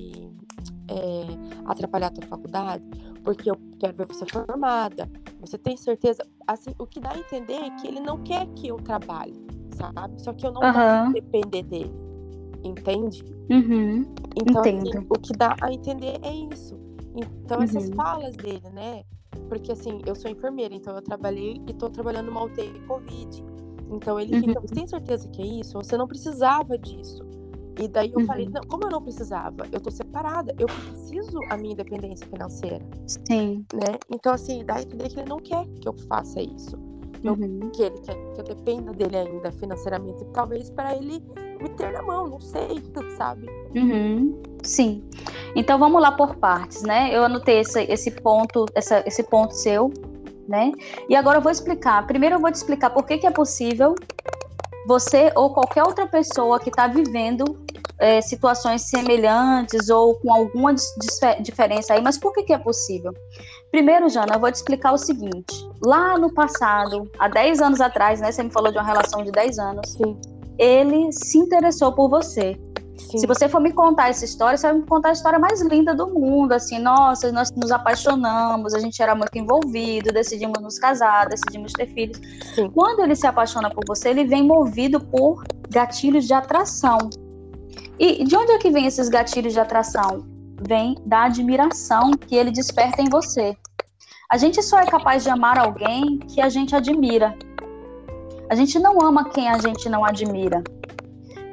é, 0.90 1.26
atrapalhar 1.66 2.08
a 2.08 2.12
tua 2.12 2.28
faculdade, 2.28 2.84
porque 3.24 3.50
eu 3.50 3.56
quero 3.80 3.96
ver 3.96 4.08
você 4.08 4.26
formada. 4.26 5.10
Você 5.42 5.58
tem 5.58 5.78
certeza? 5.78 6.24
Assim, 6.48 6.72
o 6.80 6.86
que 6.86 7.00
dá 7.00 7.12
a 7.12 7.18
entender 7.18 7.54
é 7.54 7.70
que 7.72 7.88
ele 7.88 8.00
não 8.00 8.18
quer 8.24 8.48
que 8.48 8.68
eu 8.68 8.78
trabalhe, 8.78 9.36
sabe? 9.72 10.20
Só 10.22 10.34
que 10.34 10.46
eu 10.46 10.52
não 10.52 10.62
uhum. 10.62 11.04
vou 11.06 11.14
depender 11.14 11.64
dele. 11.64 11.94
Entende? 12.64 13.24
Uhum. 13.50 14.06
Então, 14.36 14.62
assim, 14.62 15.06
o 15.10 15.20
que 15.20 15.34
dá 15.34 15.56
a 15.62 15.72
entender 15.72 16.20
é 16.22 16.34
isso. 16.54 16.78
Então, 17.16 17.58
uhum. 17.58 17.64
essas 17.64 17.90
falas 17.92 18.36
dele, 18.36 18.70
né? 18.74 19.04
Porque, 19.48 19.72
assim, 19.72 20.02
eu 20.06 20.16
sou 20.16 20.30
enfermeira, 20.30 20.74
então 20.74 20.96
eu 20.96 21.02
trabalhei 21.02 21.62
e 21.68 21.74
tô 21.74 21.90
trabalhando 21.90 22.28
numa 22.28 22.44
UTI 22.44 22.80
Covid. 22.88 23.44
Então, 23.92 24.20
ele 24.20 24.40
fica, 24.40 24.60
uhum. 24.60 24.68
você 24.68 24.76
tem 24.76 24.88
certeza 24.88 25.28
que 25.30 25.42
é 25.42 25.46
isso? 25.46 25.74
Você 25.74 25.98
não 25.98 26.08
precisava 26.08 26.78
disso. 26.78 27.29
E 27.80 27.88
daí 27.88 28.12
eu 28.12 28.20
uhum. 28.20 28.26
falei, 28.26 28.50
não, 28.50 28.62
como 28.64 28.84
eu 28.84 28.90
não 28.90 29.02
precisava? 29.02 29.66
Eu 29.72 29.80
tô 29.80 29.90
separada, 29.90 30.54
eu 30.60 30.68
preciso 30.68 31.40
a 31.50 31.56
minha 31.56 31.74
independência 31.74 32.28
financeira. 32.28 32.86
Sim. 33.08 33.66
Né? 33.74 33.98
Então, 34.10 34.34
assim, 34.34 34.66
dá 34.66 34.76
a 34.76 34.82
entender 34.82 35.08
que 35.08 35.20
ele 35.20 35.30
não 35.30 35.40
quer 35.40 35.66
que 35.66 35.88
eu 35.88 35.94
faça 36.10 36.42
isso. 36.42 36.78
Eu, 37.24 37.34
uhum. 37.34 37.70
Que 37.74 37.84
ele 37.84 37.98
quer 38.00 38.16
que 38.34 38.42
eu 38.42 38.44
dependa 38.44 38.92
dele 38.92 39.16
ainda 39.16 39.52
financeiramente. 39.54 40.26
Talvez 40.34 40.70
para 40.70 40.96
ele 40.96 41.24
me 41.62 41.70
ter 41.70 41.92
na 41.94 42.02
mão, 42.02 42.28
não 42.28 42.42
sei, 42.42 42.84
sabe? 43.18 43.48
Uhum. 43.74 44.42
Sim. 44.62 45.02
Então 45.56 45.80
vamos 45.80 46.02
lá 46.02 46.12
por 46.12 46.36
partes, 46.36 46.82
né? 46.84 47.16
Eu 47.16 47.24
anotei 47.24 47.60
esse, 47.60 47.82
esse 47.84 48.12
ponto, 48.12 48.66
essa, 48.76 49.02
esse 49.06 49.24
ponto 49.24 49.54
seu, 49.54 49.90
né? 50.50 50.74
E 51.08 51.16
agora 51.16 51.38
eu 51.38 51.42
vou 51.42 51.52
explicar. 51.52 52.06
Primeiro 52.08 52.36
eu 52.36 52.40
vou 52.40 52.52
te 52.52 52.56
explicar 52.56 52.90
por 52.90 53.06
que, 53.06 53.18
que 53.18 53.28
é 53.28 53.32
possível 53.32 53.96
você 54.88 55.32
ou 55.36 55.54
qualquer 55.54 55.84
outra 55.84 56.08
pessoa 56.08 56.60
que 56.60 56.70
está 56.70 56.88
vivendo 56.88 57.60
é, 58.00 58.22
situações 58.22 58.84
semelhantes 58.84 59.90
ou 59.90 60.16
com 60.16 60.34
alguma 60.34 60.74
diferença 61.42 61.94
aí, 61.94 62.02
mas 62.02 62.18
por 62.18 62.34
que, 62.34 62.44
que 62.44 62.54
é 62.54 62.58
possível? 62.58 63.14
Primeiro, 63.72 64.10
Jana, 64.10 64.36
eu 64.36 64.40
vou 64.40 64.52
te 64.52 64.56
explicar 64.56 64.94
o 64.94 64.98
seguinte. 64.98 65.68
Lá 65.84 66.18
no 66.18 66.34
passado, 66.34 67.10
há 67.20 67.28
10 67.28 67.62
anos 67.62 67.82
atrás, 67.82 68.22
né? 68.22 68.32
Você 68.32 68.42
me 68.42 68.52
falou 68.52 68.72
de 68.72 68.78
uma 68.78 68.86
relação 68.86 69.24
de 69.24 69.32
10 69.32 69.60
anos. 69.60 69.92
Sim. 69.92 70.18
ele 70.58 71.12
se 71.12 71.38
interessou 71.38 71.94
por 71.94 72.10
você. 72.10 72.58
Sim. 72.98 73.18
Se 73.18 73.28
você 73.28 73.48
for 73.48 73.62
me 73.62 73.72
contar 73.72 74.10
essa 74.10 74.26
história, 74.26 74.58
você 74.58 74.68
vai 74.68 74.78
me 74.78 74.86
contar 74.86 75.10
a 75.10 75.12
história 75.14 75.40
mais 75.40 75.62
linda 75.62 75.96
do 75.96 76.08
mundo, 76.08 76.52
assim, 76.52 76.80
nossa, 76.80 77.32
nós 77.32 77.50
nos 77.52 77.72
apaixonamos, 77.72 78.74
a 78.74 78.80
gente 78.80 79.02
era 79.02 79.16
muito 79.16 79.36
envolvido, 79.38 80.12
decidimos 80.12 80.62
nos 80.62 80.78
casar, 80.78 81.30
decidimos 81.30 81.72
ter 81.72 81.88
filhos. 81.88 82.20
Sim. 82.54 82.70
Quando 82.72 83.00
ele 83.00 83.16
se 83.16 83.26
apaixona 83.26 83.70
por 83.70 83.84
você, 83.88 84.10
ele 84.10 84.26
vem 84.26 84.44
movido 84.44 85.00
por 85.00 85.44
gatilhos 85.70 86.28
de 86.28 86.34
atração. 86.34 87.10
E 88.00 88.24
de 88.24 88.36
onde 88.36 88.54
é 88.54 88.58
que 88.58 88.72
vem 88.72 88.86
esses 88.86 89.10
gatilhos 89.10 89.52
de 89.52 89.60
atração? 89.60 90.26
Vem 90.66 90.96
da 91.06 91.24
admiração 91.24 92.12
que 92.12 92.34
ele 92.34 92.50
desperta 92.50 93.02
em 93.02 93.10
você. 93.10 93.58
A 94.30 94.38
gente 94.38 94.64
só 94.64 94.80
é 94.80 94.86
capaz 94.86 95.24
de 95.24 95.30
amar 95.30 95.60
alguém 95.60 96.20
que 96.20 96.40
a 96.40 96.48
gente 96.48 96.74
admira. 96.74 97.38
A 98.50 98.56
gente 98.56 98.80
não 98.80 99.02
ama 99.02 99.30
quem 99.30 99.50
a 99.50 99.58
gente 99.58 99.90
não 99.90 100.06
admira. 100.06 100.64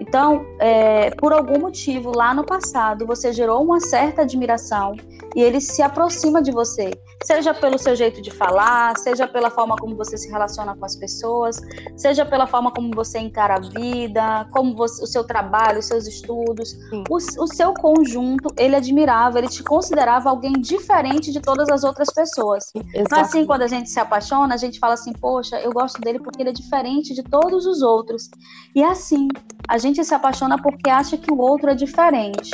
Então, 0.00 0.44
é, 0.58 1.10
por 1.10 1.32
algum 1.32 1.58
motivo, 1.58 2.12
lá 2.14 2.34
no 2.34 2.44
passado, 2.44 3.06
você 3.06 3.32
gerou 3.32 3.62
uma 3.62 3.80
certa 3.80 4.22
admiração 4.22 4.94
e 5.34 5.42
ele 5.42 5.60
se 5.60 5.82
aproxima 5.82 6.42
de 6.42 6.50
você, 6.50 6.90
seja 7.22 7.52
pelo 7.52 7.78
seu 7.78 7.94
jeito 7.94 8.22
de 8.22 8.30
falar, 8.30 8.96
seja 8.96 9.26
pela 9.28 9.50
forma 9.50 9.76
como 9.76 9.94
você 9.94 10.16
se 10.16 10.30
relaciona 10.30 10.74
com 10.74 10.84
as 10.84 10.96
pessoas, 10.96 11.60
seja 11.96 12.24
pela 12.24 12.46
forma 12.46 12.72
como 12.72 12.90
você 12.94 13.18
encara 13.18 13.56
a 13.56 13.60
vida, 13.60 14.48
como 14.52 14.74
você, 14.74 15.02
o 15.02 15.06
seu 15.06 15.24
trabalho, 15.24 15.78
os 15.78 15.86
seus 15.86 16.06
estudos, 16.06 16.74
o, 17.10 17.16
o, 17.16 17.46
seu 17.46 17.74
conjunto, 17.74 18.48
ele 18.56 18.76
admirava, 18.76 19.38
ele 19.38 19.48
te 19.48 19.62
considerava 19.62 20.30
alguém 20.30 20.52
diferente 20.52 21.32
de 21.32 21.40
todas 21.40 21.68
as 21.68 21.84
outras 21.84 22.08
pessoas. 22.12 22.72
Então, 22.94 23.20
assim, 23.20 23.44
quando 23.44 23.62
a 23.62 23.66
gente 23.66 23.90
se 23.90 24.00
apaixona, 24.00 24.54
a 24.54 24.58
gente 24.58 24.78
fala 24.78 24.94
assim, 24.94 25.12
poxa, 25.12 25.60
eu 25.60 25.72
gosto 25.72 26.00
dele 26.00 26.18
porque 26.18 26.42
ele 26.42 26.50
é 26.50 26.54
diferente 26.54 27.14
de 27.14 27.22
todos 27.22 27.66
os 27.66 27.82
outros. 27.82 28.30
E 28.74 28.82
é 28.82 28.88
assim, 28.88 29.28
a 29.68 29.78
gente 29.78 29.85
se 29.94 30.14
apaixona 30.14 30.60
porque 30.60 30.90
acha 30.90 31.16
que 31.16 31.32
o 31.32 31.38
outro 31.38 31.70
é 31.70 31.74
diferente. 31.74 32.50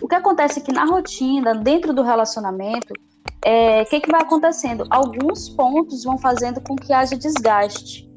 O 0.00 0.08
que 0.08 0.14
acontece 0.14 0.58
é 0.58 0.62
que 0.62 0.72
na 0.72 0.84
rotina, 0.84 1.54
dentro 1.54 1.92
do 1.92 2.02
relacionamento, 2.02 2.92
o 2.92 3.48
é, 3.48 3.84
que, 3.84 4.00
que 4.00 4.10
vai 4.10 4.22
acontecendo? 4.22 4.84
Alguns 4.90 5.48
pontos 5.48 6.04
vão 6.04 6.18
fazendo 6.18 6.60
com 6.60 6.76
que 6.76 6.92
haja 6.92 7.16
desgaste. 7.16 8.10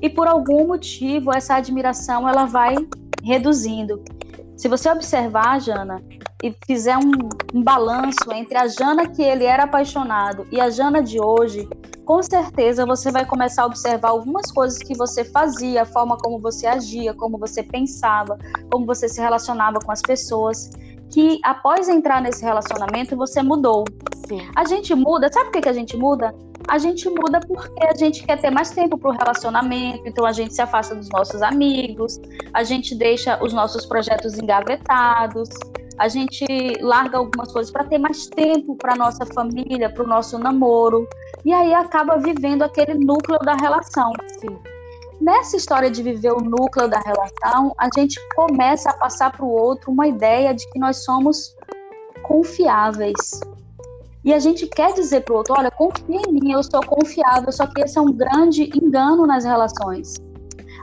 E 0.00 0.10
por 0.10 0.28
algum 0.28 0.66
motivo, 0.66 1.32
essa 1.32 1.56
admiração 1.56 2.28
ela 2.28 2.44
vai 2.44 2.74
reduzindo. 3.24 4.02
Se 4.56 4.68
você 4.68 4.90
observar, 4.90 5.60
Jana, 5.60 6.02
e 6.42 6.54
fizer 6.66 6.96
um, 6.96 7.10
um 7.54 7.62
balanço 7.62 8.32
entre 8.32 8.56
a 8.56 8.66
Jana 8.66 9.06
que 9.08 9.22
ele 9.22 9.44
era 9.44 9.64
apaixonado 9.64 10.46
e 10.50 10.60
a 10.60 10.70
Jana 10.70 11.02
de 11.02 11.20
hoje, 11.20 11.68
com 12.04 12.22
certeza 12.22 12.86
você 12.86 13.10
vai 13.10 13.26
começar 13.26 13.62
a 13.62 13.66
observar 13.66 14.10
algumas 14.10 14.50
coisas 14.50 14.78
que 14.78 14.96
você 14.96 15.24
fazia, 15.24 15.82
a 15.82 15.84
forma 15.84 16.16
como 16.16 16.38
você 16.38 16.66
agia, 16.66 17.12
como 17.12 17.36
você 17.36 17.62
pensava, 17.62 18.38
como 18.70 18.86
você 18.86 19.08
se 19.08 19.20
relacionava 19.20 19.78
com 19.78 19.92
as 19.92 20.00
pessoas 20.00 20.70
que 21.10 21.38
após 21.44 21.88
entrar 21.88 22.22
nesse 22.22 22.44
relacionamento 22.44 23.16
você 23.16 23.42
mudou. 23.42 23.84
Sim. 24.26 24.40
A 24.56 24.64
gente 24.64 24.94
muda, 24.94 25.30
sabe 25.32 25.50
por 25.50 25.60
que 25.60 25.68
a 25.68 25.72
gente 25.72 25.96
muda? 25.96 26.34
A 26.68 26.78
gente 26.78 27.08
muda 27.08 27.40
porque 27.46 27.86
a 27.86 27.94
gente 27.94 28.24
quer 28.24 28.40
ter 28.40 28.50
mais 28.50 28.70
tempo 28.70 28.98
para 28.98 29.10
o 29.10 29.12
relacionamento, 29.12 30.02
então 30.04 30.26
a 30.26 30.32
gente 30.32 30.52
se 30.52 30.60
afasta 30.60 30.94
dos 30.94 31.08
nossos 31.10 31.40
amigos, 31.40 32.20
a 32.52 32.64
gente 32.64 32.94
deixa 32.94 33.42
os 33.42 33.52
nossos 33.52 33.86
projetos 33.86 34.36
engavetados, 34.36 35.48
a 35.96 36.08
gente 36.08 36.44
larga 36.80 37.18
algumas 37.18 37.52
coisas 37.52 37.72
para 37.72 37.84
ter 37.84 37.98
mais 37.98 38.26
tempo 38.26 38.76
para 38.76 38.96
nossa 38.96 39.24
família, 39.26 39.88
para 39.88 40.04
o 40.04 40.06
nosso 40.06 40.38
namoro, 40.38 41.08
e 41.44 41.52
aí 41.52 41.72
acaba 41.72 42.18
vivendo 42.18 42.62
aquele 42.62 42.94
núcleo 42.94 43.38
da 43.38 43.54
relação. 43.54 44.12
Sim. 44.40 44.58
Nessa 45.20 45.56
história 45.56 45.90
de 45.90 46.02
viver 46.02 46.32
o 46.32 46.40
núcleo 46.40 46.88
da 46.88 46.98
relação, 46.98 47.72
a 47.78 47.88
gente 47.96 48.20
começa 48.34 48.90
a 48.90 48.94
passar 48.94 49.32
para 49.32 49.44
o 49.44 49.50
outro 49.50 49.90
uma 49.90 50.06
ideia 50.06 50.52
de 50.52 50.68
que 50.70 50.78
nós 50.78 51.04
somos 51.04 51.56
confiáveis. 52.22 53.40
E 54.26 54.34
a 54.34 54.40
gente 54.40 54.66
quer 54.66 54.92
dizer 54.92 55.20
para 55.20 55.34
o 55.34 55.36
outro: 55.36 55.54
olha, 55.56 55.70
confia 55.70 56.20
em 56.28 56.32
mim, 56.32 56.50
eu 56.50 56.62
sou 56.64 56.80
confiável. 56.84 57.52
Só 57.52 57.64
que 57.68 57.80
esse 57.80 57.96
é 57.96 58.00
um 58.00 58.12
grande 58.12 58.68
engano 58.76 59.24
nas 59.24 59.44
relações. 59.44 60.14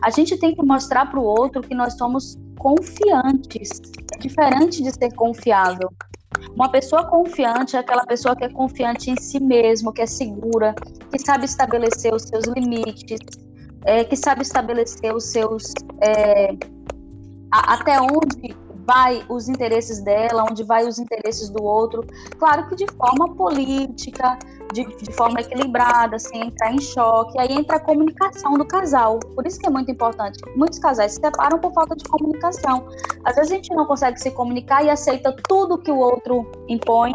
A 0.02 0.10
gente 0.10 0.38
tem 0.38 0.56
que 0.56 0.66
mostrar 0.66 1.08
para 1.08 1.20
o 1.20 1.24
outro 1.24 1.62
que 1.62 1.76
nós 1.76 1.98
somos 1.98 2.38
confiantes. 2.58 3.82
É 4.16 4.18
diferente 4.18 4.82
de 4.82 4.92
ser 4.92 5.14
confiável. 5.14 5.92
Uma 6.56 6.72
pessoa 6.72 7.06
confiante 7.06 7.76
é 7.76 7.80
aquela 7.80 8.06
pessoa 8.06 8.34
que 8.34 8.46
é 8.46 8.50
confiante 8.50 9.12
em 9.12 9.18
si 9.18 9.42
mesmo, 9.42 9.92
que 9.92 10.02
é 10.02 10.06
segura, 10.06 10.74
que 11.12 11.20
sabe 11.20 11.44
estabelecer 11.44 12.14
os 12.14 12.24
seus 12.24 12.46
limites, 12.46 13.20
é, 13.86 14.06
que 14.06 14.16
sabe 14.16 14.44
estabelecer 14.44 15.14
os 15.14 15.26
seus. 15.26 15.74
É, 16.02 16.56
a, 17.52 17.74
até 17.74 18.00
onde 18.00 18.56
vai 18.86 19.24
os 19.30 19.48
interesses 19.48 20.02
dela, 20.02 20.46
onde 20.50 20.63
vai 20.63 20.86
os 20.88 21.00
interesses 21.00 21.50
do 21.50 21.63
outro. 21.63 22.06
Claro 22.38 22.68
que 22.68 22.75
de 22.75 22.86
forma 22.94 23.34
política, 23.36 24.38
de, 24.74 24.86
de, 24.86 25.12
forma 25.13 25.40
equilibrada, 25.42 26.18
sem 26.20 26.48
entrar 26.48 26.74
em 26.74 26.82
choque. 26.82 27.40
Aí 27.40 27.52
entra 27.52 27.78
a 27.78 27.80
comunicação 27.80 28.54
do 28.54 28.66
casal. 28.66 29.20
Por 29.20 29.46
isso 29.46 29.60
que 29.60 29.68
é 29.68 29.70
muito 29.70 29.92
importante. 29.92 30.40
Muitos 30.56 30.80
casais 30.80 31.13
se 31.13 31.20
separam 31.20 31.60
por 31.60 31.74
falta 31.74 31.96
de 31.96 32.04
comunicação. 32.06 32.88
Às 33.24 33.36
vezes 33.36 33.52
a 33.52 33.56
gente 33.56 33.74
não 33.74 33.86
consegue 33.86 34.20
se 34.20 34.32
comunicar 34.32 34.84
e 34.84 34.90
aceita 34.90 35.36
tudo 35.48 35.78
que 35.78 35.92
o 35.92 35.98
outro 35.98 36.50
impõe. 36.68 37.13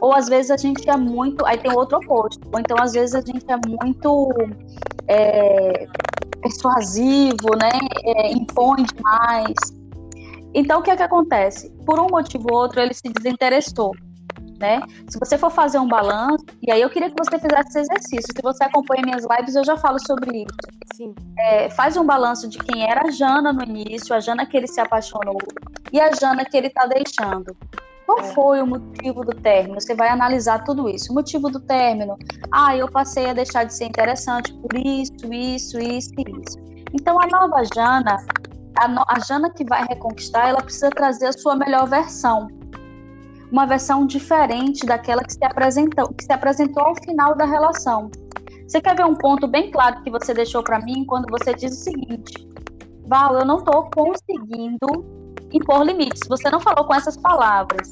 Ou 0.00 0.14
às 0.14 0.28
vezes 0.28 0.50
a 0.50 0.56
gente 0.56 0.88
é 0.88 0.96
muito. 0.96 1.44
Aí 1.44 1.58
tem 1.58 1.72
o 1.72 1.76
outro 1.76 1.98
oposto. 1.98 2.40
Ou 2.52 2.60
então 2.60 2.76
às 2.80 2.92
vezes 2.92 3.14
a 3.14 3.20
gente 3.20 3.44
é 3.48 3.56
muito. 3.66 4.28
É, 5.10 5.86
persuasivo, 6.40 7.56
né? 7.60 7.70
É, 8.04 8.32
impõe 8.32 8.84
demais. 8.84 9.77
Então, 10.58 10.80
o 10.80 10.82
que 10.82 10.90
é 10.90 10.96
que 10.96 11.02
acontece? 11.04 11.70
Por 11.86 12.00
um 12.00 12.08
motivo 12.08 12.48
ou 12.50 12.58
outro, 12.58 12.80
ele 12.80 12.92
se 12.92 13.08
desinteressou. 13.08 13.92
Né? 14.58 14.80
Se 15.08 15.16
você 15.16 15.38
for 15.38 15.50
fazer 15.50 15.78
um 15.78 15.86
balanço, 15.86 16.44
e 16.60 16.72
aí 16.72 16.82
eu 16.82 16.90
queria 16.90 17.08
que 17.08 17.14
você 17.16 17.38
fizesse 17.38 17.68
esse 17.68 17.78
exercício. 17.78 18.34
Se 18.36 18.42
você 18.42 18.64
acompanha 18.64 19.02
minhas 19.04 19.24
lives, 19.24 19.54
eu 19.54 19.64
já 19.64 19.76
falo 19.76 20.00
sobre 20.04 20.38
isso. 20.38 20.56
Sim. 20.96 21.14
É, 21.38 21.70
faz 21.70 21.96
um 21.96 22.04
balanço 22.04 22.48
de 22.48 22.58
quem 22.58 22.90
era 22.90 23.06
a 23.06 23.10
Jana 23.12 23.52
no 23.52 23.62
início, 23.62 24.12
a 24.12 24.18
Jana 24.18 24.44
que 24.44 24.56
ele 24.56 24.66
se 24.66 24.80
apaixonou 24.80 25.38
e 25.92 26.00
a 26.00 26.10
Jana 26.12 26.44
que 26.44 26.56
ele 26.56 26.66
está 26.66 26.86
deixando. 26.86 27.56
Qual 28.04 28.18
é. 28.18 28.24
foi 28.34 28.60
o 28.60 28.66
motivo 28.66 29.24
do 29.24 29.36
término? 29.40 29.80
Você 29.80 29.94
vai 29.94 30.08
analisar 30.08 30.64
tudo 30.64 30.88
isso. 30.88 31.12
O 31.12 31.14
motivo 31.14 31.48
do 31.50 31.60
término. 31.60 32.16
Ah, 32.50 32.76
eu 32.76 32.90
passei 32.90 33.30
a 33.30 33.32
deixar 33.32 33.62
de 33.62 33.72
ser 33.72 33.84
interessante 33.84 34.52
por 34.54 34.76
isso, 34.76 35.32
isso, 35.32 35.78
isso 35.78 36.12
e 36.18 36.40
isso. 36.42 36.58
Então, 36.92 37.16
a 37.20 37.28
nova 37.28 37.62
Jana, 37.72 38.16
a, 38.78 39.04
a 39.08 39.18
Jana 39.20 39.50
que 39.50 39.64
vai 39.64 39.84
reconquistar, 39.86 40.48
ela 40.48 40.62
precisa 40.62 40.90
trazer 40.90 41.26
a 41.26 41.32
sua 41.32 41.56
melhor 41.56 41.88
versão. 41.88 42.48
Uma 43.50 43.66
versão 43.66 44.06
diferente 44.06 44.86
daquela 44.86 45.22
que 45.24 45.32
se 45.32 45.44
apresentou, 45.44 46.08
que 46.12 46.24
se 46.24 46.32
apresentou 46.32 46.82
ao 46.84 46.94
final 46.94 47.34
da 47.34 47.44
relação. 47.44 48.10
Você 48.66 48.80
quer 48.80 48.94
ver 48.94 49.06
um 49.06 49.14
ponto 49.14 49.48
bem 49.48 49.70
claro 49.70 50.02
que 50.02 50.10
você 50.10 50.34
deixou 50.34 50.62
para 50.62 50.78
mim 50.80 51.04
quando 51.06 51.26
você 51.30 51.54
diz 51.54 51.72
o 51.72 51.82
seguinte: 51.84 52.46
Val, 53.06 53.38
eu 53.38 53.44
não 53.44 53.58
estou 53.58 53.88
conseguindo 53.94 55.18
impor 55.52 55.82
limites. 55.84 56.20
Você 56.28 56.50
não 56.50 56.60
falou 56.60 56.84
com 56.84 56.94
essas 56.94 57.16
palavras, 57.16 57.88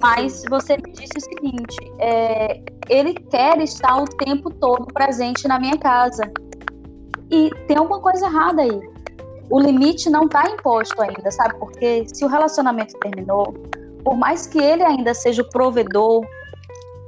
mas 0.00 0.44
você 0.48 0.76
me 0.76 0.92
disse 0.92 1.18
o 1.18 1.20
seguinte: 1.20 1.76
é, 1.98 2.62
ele 2.88 3.14
quer 3.14 3.60
estar 3.60 4.00
o 4.00 4.04
tempo 4.04 4.50
todo 4.54 4.86
presente 4.86 5.48
na 5.48 5.58
minha 5.58 5.76
casa. 5.76 6.22
E 7.28 7.50
tem 7.66 7.76
alguma 7.76 8.00
coisa 8.00 8.26
errada 8.26 8.62
aí. 8.62 8.80
O 9.50 9.60
limite 9.60 10.10
não 10.10 10.24
está 10.24 10.48
imposto 10.48 11.00
ainda, 11.00 11.30
sabe? 11.30 11.54
Porque 11.58 12.06
se 12.12 12.24
o 12.24 12.28
relacionamento 12.28 12.98
terminou, 12.98 13.54
por 14.04 14.16
mais 14.16 14.46
que 14.46 14.58
ele 14.58 14.82
ainda 14.82 15.14
seja 15.14 15.42
o 15.42 15.48
provedor, 15.50 16.24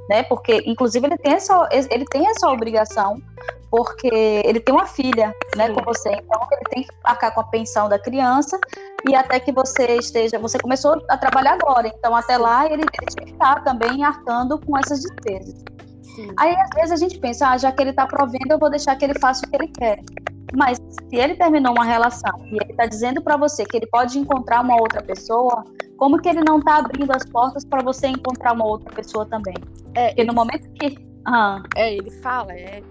né? 0.09 0.23
Porque, 0.23 0.63
inclusive, 0.65 1.05
ele 1.05 1.17
tem 1.17 1.33
essa, 1.33 1.69
ele 1.71 2.05
tem 2.05 2.27
essa 2.27 2.49
obrigação, 2.49 3.21
porque 3.69 4.09
ele 4.43 4.59
tem 4.59 4.73
uma 4.73 4.87
filha, 4.87 5.33
né, 5.55 5.69
com 5.69 5.83
você. 5.83 6.09
Então, 6.09 6.47
ele 6.51 6.69
tem 6.71 6.83
que 6.83 6.89
arcar 7.03 7.33
com 7.33 7.41
a 7.41 7.43
pensão 7.43 7.87
da 7.87 7.99
criança 7.99 8.59
e 9.07 9.15
até 9.15 9.39
que 9.39 9.51
você 9.51 9.97
esteja. 9.97 10.39
Você 10.39 10.57
começou 10.57 10.99
a 11.07 11.17
trabalhar 11.17 11.53
agora, 11.53 11.87
então 11.87 12.15
até 12.15 12.37
lá 12.37 12.65
ele, 12.65 12.81
ele 12.81 13.05
tinha 13.07 13.25
que 13.25 13.33
estar 13.33 13.63
também 13.63 14.03
arcando 14.03 14.59
com 14.59 14.77
essas 14.77 15.01
despesas. 15.01 15.63
Sim. 16.15 16.33
Aí, 16.37 16.55
às 16.55 16.69
vezes, 16.75 16.91
a 16.91 16.95
gente 16.95 17.19
pensa, 17.19 17.49
ah, 17.49 17.57
já 17.57 17.71
que 17.71 17.81
ele 17.81 17.91
está 17.91 18.07
provendo, 18.07 18.51
eu 18.51 18.59
vou 18.59 18.69
deixar 18.69 18.95
que 18.95 19.05
ele 19.05 19.17
faça 19.19 19.45
o 19.45 19.49
que 19.49 19.55
ele 19.55 19.67
quer. 19.67 19.99
Mas 20.55 20.77
se 20.77 21.15
ele 21.15 21.35
terminou 21.35 21.73
uma 21.73 21.83
relação 21.83 22.31
e 22.45 22.55
ele 22.61 22.71
está 22.71 22.85
dizendo 22.85 23.21
para 23.21 23.37
você 23.37 23.65
que 23.65 23.77
ele 23.77 23.87
pode 23.87 24.17
encontrar 24.17 24.61
uma 24.61 24.75
outra 24.75 25.01
pessoa, 25.01 25.63
como 25.97 26.19
que 26.19 26.29
ele 26.29 26.41
não 26.47 26.59
está 26.59 26.77
abrindo 26.77 27.11
as 27.11 27.25
portas 27.25 27.65
para 27.65 27.81
você 27.83 28.07
encontrar 28.07 28.53
uma 28.53 28.65
outra 28.65 28.93
pessoa 28.93 29.25
também? 29.25 29.55
É, 29.95 30.07
Porque 30.07 30.23
no 30.23 30.33
momento 30.33 30.69
que. 30.73 30.97
Ah. 31.25 31.61
É, 31.75 31.93
ele 31.93 32.09
fala, 32.09 32.53
é, 32.53 32.81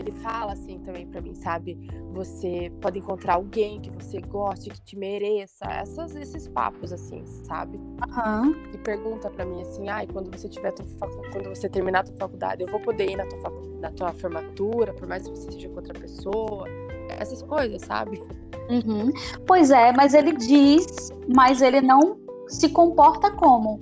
ele 0.00 0.12
fala 0.12 0.52
assim 0.52 0.78
também 0.80 1.06
para 1.06 1.20
mim, 1.20 1.34
sabe? 1.34 1.78
Você 2.12 2.72
pode 2.80 2.98
encontrar 2.98 3.34
alguém 3.34 3.80
que 3.80 3.90
você 3.90 4.20
goste, 4.20 4.70
que 4.70 4.80
te 4.80 4.96
mereça, 4.96 5.64
essas, 5.66 6.14
esses 6.16 6.48
papos 6.48 6.92
assim, 6.92 7.24
sabe? 7.26 7.78
Uhum. 7.78 8.54
E 8.74 8.78
pergunta 8.78 9.30
para 9.30 9.44
mim 9.44 9.60
assim, 9.62 9.88
ai, 9.88 10.06
quando 10.06 10.36
você 10.36 10.48
tiver 10.48 10.72
quando 11.00 11.48
você 11.48 11.68
terminar 11.68 12.00
a 12.00 12.04
tua 12.04 12.16
faculdade, 12.16 12.62
eu 12.62 12.68
vou 12.68 12.80
poder 12.80 13.10
ir 13.10 13.16
na 13.16 13.26
tua, 13.26 13.62
na 13.80 13.90
tua 13.90 14.12
formatura, 14.12 14.92
por 14.94 15.06
mais 15.06 15.24
que 15.24 15.30
você 15.30 15.52
seja 15.52 15.68
com 15.68 15.76
outra 15.76 15.94
pessoa, 15.94 16.66
essas 17.18 17.42
coisas, 17.42 17.82
sabe? 17.82 18.22
Uhum. 18.70 19.12
Pois 19.46 19.70
é, 19.70 19.92
mas 19.92 20.14
ele 20.14 20.32
diz, 20.32 21.10
mas 21.34 21.60
ele 21.60 21.80
não 21.80 22.18
se 22.48 22.68
comporta 22.68 23.30
como. 23.32 23.80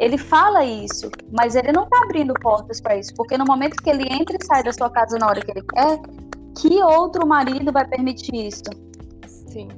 Ele 0.00 0.16
fala 0.16 0.64
isso, 0.64 1.10
mas 1.30 1.54
ele 1.54 1.72
não 1.72 1.84
está 1.84 2.02
abrindo 2.04 2.32
portas 2.32 2.80
para 2.80 2.96
isso, 2.96 3.12
porque 3.14 3.36
no 3.36 3.44
momento 3.44 3.82
que 3.82 3.90
ele 3.90 4.10
entra 4.10 4.34
e 4.40 4.44
sai 4.46 4.62
da 4.62 4.72
sua 4.72 4.88
casa 4.88 5.18
na 5.18 5.26
hora 5.26 5.42
que 5.42 5.50
ele 5.50 5.62
quer, 5.62 6.00
que 6.58 6.82
outro 6.82 7.26
marido 7.26 7.70
vai 7.70 7.86
permitir 7.86 8.34
isso? 8.34 8.64
Sim. 9.26 9.68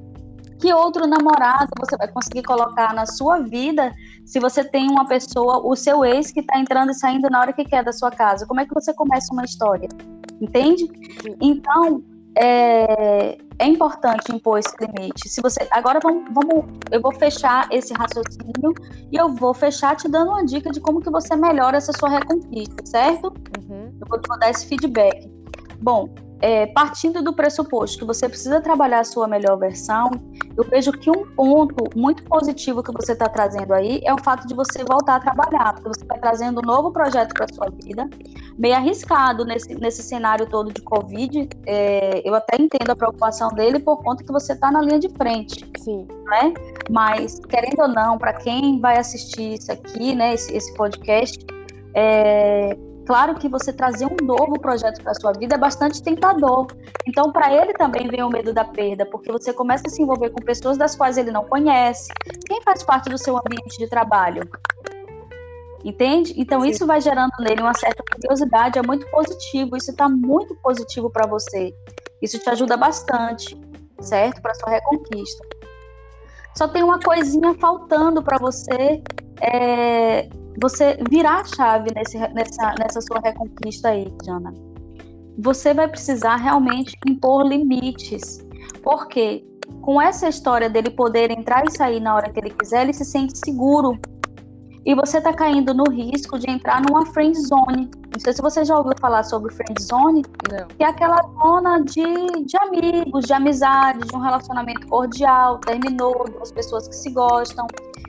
Que 0.60 0.72
outro 0.72 1.08
namorado 1.08 1.70
você 1.76 1.96
vai 1.96 2.06
conseguir 2.06 2.44
colocar 2.44 2.94
na 2.94 3.04
sua 3.04 3.40
vida 3.40 3.92
se 4.24 4.38
você 4.38 4.62
tem 4.62 4.88
uma 4.88 5.08
pessoa, 5.08 5.58
o 5.66 5.74
seu 5.74 6.04
ex, 6.04 6.30
que 6.30 6.38
está 6.38 6.56
entrando 6.56 6.92
e 6.92 6.94
saindo 6.94 7.28
na 7.28 7.40
hora 7.40 7.52
que 7.52 7.64
quer 7.64 7.82
da 7.82 7.92
sua 7.92 8.12
casa? 8.12 8.46
Como 8.46 8.60
é 8.60 8.64
que 8.64 8.72
você 8.72 8.94
começa 8.94 9.32
uma 9.32 9.44
história? 9.44 9.88
Entende? 10.40 10.84
Sim. 11.20 11.36
Então, 11.40 12.00
é, 12.36 13.38
é 13.58 13.66
importante 13.66 14.32
impor 14.32 14.58
esse 14.58 14.74
limite. 14.80 15.28
Se 15.28 15.40
você 15.40 15.66
agora 15.70 16.00
vamos, 16.02 16.24
vamos, 16.32 16.64
eu 16.90 17.00
vou 17.00 17.12
fechar 17.14 17.68
esse 17.70 17.92
raciocínio 17.94 18.74
e 19.10 19.16
eu 19.16 19.34
vou 19.34 19.54
fechar 19.54 19.96
te 19.96 20.08
dando 20.08 20.30
uma 20.30 20.44
dica 20.44 20.70
de 20.70 20.80
como 20.80 21.00
que 21.00 21.10
você 21.10 21.36
melhora 21.36 21.76
essa 21.76 21.92
sua 21.92 22.08
reconquista, 22.08 22.84
certo? 22.84 23.32
Uhum. 23.58 23.92
Eu 24.00 24.06
vou 24.08 24.20
te 24.20 24.28
dar 24.38 24.50
esse 24.50 24.66
feedback. 24.66 25.30
Bom, 25.80 26.08
é, 26.42 26.66
partindo 26.66 27.22
do 27.22 27.32
pressuposto 27.32 28.00
que 28.00 28.04
você 28.04 28.28
precisa 28.28 28.60
trabalhar 28.60 29.00
a 29.00 29.04
sua 29.04 29.28
melhor 29.28 29.56
versão, 29.56 30.10
eu 30.56 30.64
vejo 30.64 30.90
que 30.90 31.08
um 31.08 31.24
ponto 31.34 31.88
muito 31.96 32.24
positivo 32.24 32.82
que 32.82 32.92
você 32.92 33.12
está 33.12 33.28
trazendo 33.28 33.72
aí 33.72 34.00
é 34.04 34.12
o 34.12 34.18
fato 34.18 34.46
de 34.48 34.52
você 34.52 34.84
voltar 34.84 35.16
a 35.16 35.20
trabalhar, 35.20 35.72
porque 35.74 35.88
você 35.88 36.02
está 36.02 36.18
trazendo 36.18 36.58
um 36.58 36.66
novo 36.66 36.90
projeto 36.90 37.32
para 37.32 37.46
sua 37.54 37.70
vida, 37.70 38.10
meio 38.58 38.74
arriscado 38.74 39.44
nesse, 39.44 39.72
nesse 39.76 40.02
cenário 40.02 40.44
todo 40.48 40.72
de 40.72 40.82
Covid. 40.82 41.48
É, 41.64 42.28
eu 42.28 42.34
até 42.34 42.60
entendo 42.60 42.90
a 42.90 42.96
preocupação 42.96 43.48
dele 43.50 43.78
por 43.78 44.02
conta 44.02 44.24
que 44.24 44.32
você 44.32 44.52
está 44.52 44.68
na 44.70 44.82
linha 44.82 44.98
de 44.98 45.08
frente. 45.10 45.64
Sim. 45.78 46.08
Né? 46.24 46.52
Mas, 46.90 47.38
querendo 47.48 47.82
ou 47.82 47.88
não, 47.88 48.18
para 48.18 48.32
quem 48.32 48.80
vai 48.80 48.98
assistir 48.98 49.54
isso 49.54 49.70
aqui, 49.70 50.12
né, 50.16 50.34
esse, 50.34 50.52
esse 50.56 50.74
podcast, 50.74 51.38
é, 51.94 52.76
Claro 53.06 53.34
que 53.34 53.48
você 53.48 53.72
trazer 53.72 54.06
um 54.06 54.24
novo 54.24 54.60
projeto 54.60 55.02
para 55.02 55.14
sua 55.14 55.32
vida 55.32 55.56
é 55.56 55.58
bastante 55.58 56.02
tentador. 56.02 56.68
Então, 57.06 57.32
para 57.32 57.52
ele 57.52 57.72
também 57.72 58.08
vem 58.08 58.22
o 58.22 58.30
medo 58.30 58.52
da 58.52 58.64
perda, 58.64 59.04
porque 59.06 59.30
você 59.30 59.52
começa 59.52 59.84
a 59.86 59.90
se 59.90 60.00
envolver 60.00 60.30
com 60.30 60.40
pessoas 60.42 60.78
das 60.78 60.94
quais 60.94 61.18
ele 61.18 61.32
não 61.32 61.44
conhece. 61.44 62.12
Quem 62.46 62.62
faz 62.62 62.82
parte 62.82 63.10
do 63.10 63.18
seu 63.18 63.36
ambiente 63.36 63.76
de 63.76 63.88
trabalho? 63.88 64.48
Entende? 65.84 66.32
Então, 66.36 66.62
Sim. 66.62 66.70
isso 66.70 66.86
vai 66.86 67.00
gerando 67.00 67.32
nele 67.40 67.60
uma 67.60 67.74
certa 67.74 68.04
curiosidade, 68.04 68.78
é 68.78 68.82
muito 68.82 69.04
positivo. 69.10 69.76
Isso 69.76 69.90
está 69.90 70.08
muito 70.08 70.54
positivo 70.62 71.10
para 71.10 71.26
você. 71.26 71.74
Isso 72.20 72.38
te 72.38 72.48
ajuda 72.50 72.76
bastante, 72.76 73.60
certo? 74.00 74.40
Para 74.40 74.54
sua 74.54 74.70
reconquista. 74.70 75.44
Só 76.56 76.68
tem 76.68 76.84
uma 76.84 77.00
coisinha 77.00 77.54
faltando 77.54 78.22
para 78.22 78.38
você 78.38 79.02
é, 79.40 80.28
você 80.60 80.98
virar 81.10 81.40
a 81.40 81.44
chave 81.44 81.90
nesse, 81.94 82.18
nessa, 82.18 82.74
nessa 82.78 83.00
sua 83.00 83.20
reconquista 83.20 83.88
aí, 83.88 84.12
Jana. 84.24 84.52
Você 85.38 85.72
vai 85.72 85.88
precisar 85.88 86.36
realmente 86.36 86.96
impor 87.06 87.46
limites. 87.46 88.44
Porque 88.82 89.44
com 89.80 90.00
essa 90.00 90.28
história 90.28 90.68
dele 90.68 90.90
poder 90.90 91.30
entrar 91.30 91.64
e 91.64 91.70
sair 91.70 92.00
na 92.00 92.14
hora 92.14 92.30
que 92.30 92.38
ele 92.38 92.50
quiser, 92.50 92.82
ele 92.82 92.92
se 92.92 93.04
sente 93.04 93.38
seguro. 93.38 93.98
E 94.84 94.94
você 94.94 95.18
está 95.18 95.32
caindo 95.32 95.72
no 95.72 95.84
risco 95.90 96.38
de 96.38 96.50
entrar 96.50 96.82
numa 96.82 97.06
friend 97.06 97.38
zone. 97.38 97.88
Não 98.12 98.18
sei 98.18 98.32
se 98.32 98.42
você 98.42 98.64
já 98.64 98.76
ouviu 98.76 98.94
falar 99.00 99.22
sobre 99.22 99.52
friend 99.54 99.80
zone, 99.80 100.22
Não. 100.50 100.66
que 100.66 100.82
é 100.82 100.86
aquela 100.86 101.22
zona 101.40 101.80
de, 101.84 102.44
de 102.44 102.56
amigos, 102.62 103.26
de 103.26 103.32
amizade, 103.32 104.00
de 104.00 104.16
um 104.16 104.18
relacionamento 104.18 104.86
cordial, 104.88 105.58
terminou, 105.58 106.24
duas 106.28 106.50
pessoas 106.50 106.88
que 106.88 106.96
se 106.96 107.10
gostam 107.10 107.66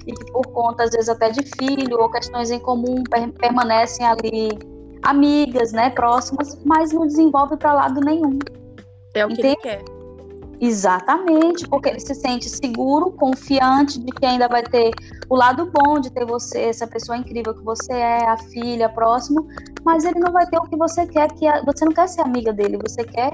e 0.08 0.14
que 0.14 0.32
por 0.32 0.46
conta, 0.48 0.84
às 0.84 0.92
vezes, 0.92 1.10
até 1.10 1.30
de 1.30 1.44
filho 1.58 2.00
ou 2.00 2.10
questões 2.10 2.50
em 2.50 2.60
comum, 2.60 3.04
per 3.04 3.32
permanecem 3.34 4.06
ali 4.06 4.58
amigas, 5.04 5.72
né, 5.74 5.90
próximas, 5.92 6.60
mas 6.66 6.92
não 6.92 7.06
desenvolve 7.06 7.56
para 7.58 7.74
lado 7.74 8.02
nenhum. 8.02 8.40
É 9.14 9.26
o 9.26 9.28
que 9.30 9.34
Entende? 9.34 9.48
ele 9.48 9.56
quer. 9.58 9.93
Exatamente, 10.60 11.68
porque 11.68 11.90
ele 11.90 12.00
se 12.00 12.16
sente 12.16 12.50
seguro, 12.50 13.12
confiante 13.12 14.00
de 14.00 14.12
que 14.12 14.26
ainda 14.26 14.48
vai 14.48 14.64
ter 14.64 14.92
o 15.30 15.36
lado 15.36 15.70
bom 15.72 16.00
de 16.00 16.10
ter 16.12 16.26
você, 16.26 16.62
essa 16.62 16.88
pessoa 16.88 17.18
incrível 17.18 17.54
que 17.54 17.64
você 17.64 17.94
é, 17.94 18.26
a 18.26 18.38
filha, 18.38 18.88
próximo, 18.88 19.48
mas 19.84 20.06
ele 20.06 20.20
não 20.20 20.32
vai 20.32 20.46
ter 20.48 20.58
o 20.58 20.64
que 20.64 20.78
você 20.78 21.06
quer, 21.06 21.32
que 21.34 21.46
você 21.66 21.86
não 21.86 21.92
quer 21.92 22.08
ser 22.08 22.22
amiga 22.22 22.54
dele, 22.54 22.78
você 22.78 23.04
quer 23.04 23.34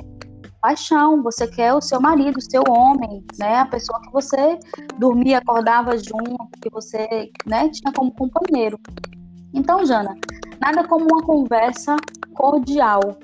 paixão, 0.62 1.24
você 1.24 1.48
quer 1.48 1.74
o 1.74 1.82
seu 1.82 2.02
marido, 2.02 2.38
o 2.38 2.42
seu 2.42 2.64
homem, 2.68 3.24
né? 3.38 3.58
A 3.60 3.66
pessoa 3.66 4.00
que 4.02 4.12
você 4.12 4.60
dormia, 4.98 5.38
acordava 5.38 5.98
junto, 5.98 6.50
que 6.62 6.70
você, 6.70 7.32
né, 7.46 7.70
tinha 7.70 7.94
como 7.94 8.12
companheiro. 8.12 8.78
Então, 9.54 9.86
Jana, 9.86 10.16
nada 10.60 10.88
como 10.88 11.06
uma 11.06 11.24
conversa 11.24 11.96
cordial, 12.34 13.18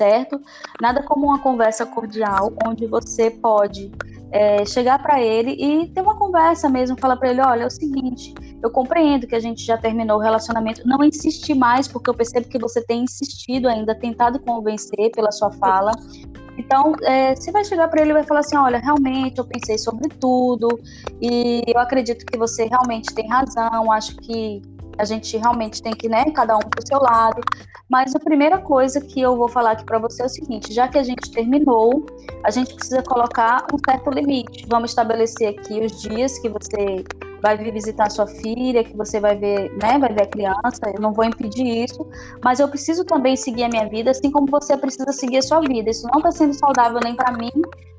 certo? 0.00 0.40
Nada 0.80 1.02
como 1.02 1.26
uma 1.26 1.38
conversa 1.38 1.84
cordial 1.84 2.54
onde 2.66 2.86
você 2.86 3.30
pode 3.30 3.92
é, 4.32 4.64
chegar 4.64 4.98
para 5.02 5.20
ele 5.20 5.50
e 5.50 5.88
ter 5.88 6.00
uma 6.00 6.16
conversa 6.16 6.70
mesmo, 6.70 6.98
falar 6.98 7.16
para 7.16 7.30
ele, 7.30 7.42
olha, 7.42 7.64
é 7.64 7.66
o 7.66 7.70
seguinte, 7.70 8.32
eu 8.62 8.70
compreendo 8.70 9.26
que 9.26 9.34
a 9.34 9.40
gente 9.40 9.62
já 9.62 9.76
terminou 9.76 10.16
o 10.16 10.20
relacionamento, 10.22 10.86
não 10.86 11.04
insistir 11.04 11.54
mais, 11.54 11.86
porque 11.86 12.08
eu 12.08 12.14
percebo 12.14 12.48
que 12.48 12.58
você 12.58 12.82
tem 12.82 13.02
insistido 13.02 13.68
ainda, 13.68 13.94
tentado 13.94 14.40
convencer 14.40 15.10
pela 15.14 15.30
sua 15.30 15.52
fala, 15.52 15.92
então, 16.56 16.94
é, 17.02 17.34
você 17.34 17.50
vai 17.50 17.64
chegar 17.64 17.88
para 17.88 18.02
ele 18.02 18.10
e 18.10 18.14
vai 18.14 18.24
falar 18.24 18.40
assim: 18.40 18.56
olha, 18.56 18.78
realmente 18.78 19.38
eu 19.38 19.46
pensei 19.46 19.78
sobre 19.78 20.08
tudo 20.20 20.68
e 21.20 21.62
eu 21.66 21.80
acredito 21.80 22.26
que 22.26 22.36
você 22.36 22.66
realmente 22.66 23.14
tem 23.14 23.26
razão. 23.26 23.90
Acho 23.90 24.14
que 24.16 24.60
a 25.00 25.04
gente 25.04 25.36
realmente 25.36 25.82
tem 25.82 25.92
que, 25.92 26.08
né, 26.08 26.24
cada 26.32 26.56
um 26.56 26.60
pro 26.60 26.86
seu 26.86 27.00
lado. 27.00 27.40
Mas 27.88 28.14
a 28.14 28.20
primeira 28.20 28.58
coisa 28.58 29.00
que 29.00 29.20
eu 29.20 29.36
vou 29.36 29.48
falar 29.48 29.72
aqui 29.72 29.84
para 29.84 29.98
você 29.98 30.22
é 30.22 30.26
o 30.26 30.28
seguinte: 30.28 30.72
já 30.72 30.86
que 30.86 30.98
a 30.98 31.02
gente 31.02 31.30
terminou, 31.30 32.04
a 32.44 32.50
gente 32.50 32.74
precisa 32.74 33.02
colocar 33.02 33.66
um 33.72 33.78
certo 33.84 34.10
limite. 34.10 34.66
Vamos 34.68 34.90
estabelecer 34.90 35.48
aqui 35.48 35.80
os 35.80 36.02
dias 36.02 36.38
que 36.38 36.48
você 36.48 37.04
vai 37.42 37.56
vir 37.56 37.72
visitar 37.72 38.10
sua 38.10 38.26
filha, 38.26 38.84
que 38.84 38.94
você 38.94 39.18
vai 39.18 39.34
ver, 39.34 39.72
né, 39.82 39.98
vai 39.98 40.12
ver 40.12 40.24
a 40.24 40.26
criança, 40.26 40.80
eu 40.94 41.00
não 41.00 41.12
vou 41.12 41.24
impedir 41.24 41.84
isso, 41.84 42.06
mas 42.44 42.60
eu 42.60 42.68
preciso 42.68 43.02
também 43.02 43.34
seguir 43.34 43.64
a 43.64 43.68
minha 43.68 43.88
vida, 43.88 44.10
assim 44.10 44.30
como 44.30 44.46
você 44.46 44.76
precisa 44.76 45.10
seguir 45.10 45.38
a 45.38 45.42
sua 45.42 45.60
vida. 45.60 45.88
Isso 45.90 46.06
não 46.06 46.18
está 46.18 46.30
sendo 46.30 46.52
saudável 46.52 47.00
nem 47.02 47.16
para 47.16 47.32
mim, 47.32 47.50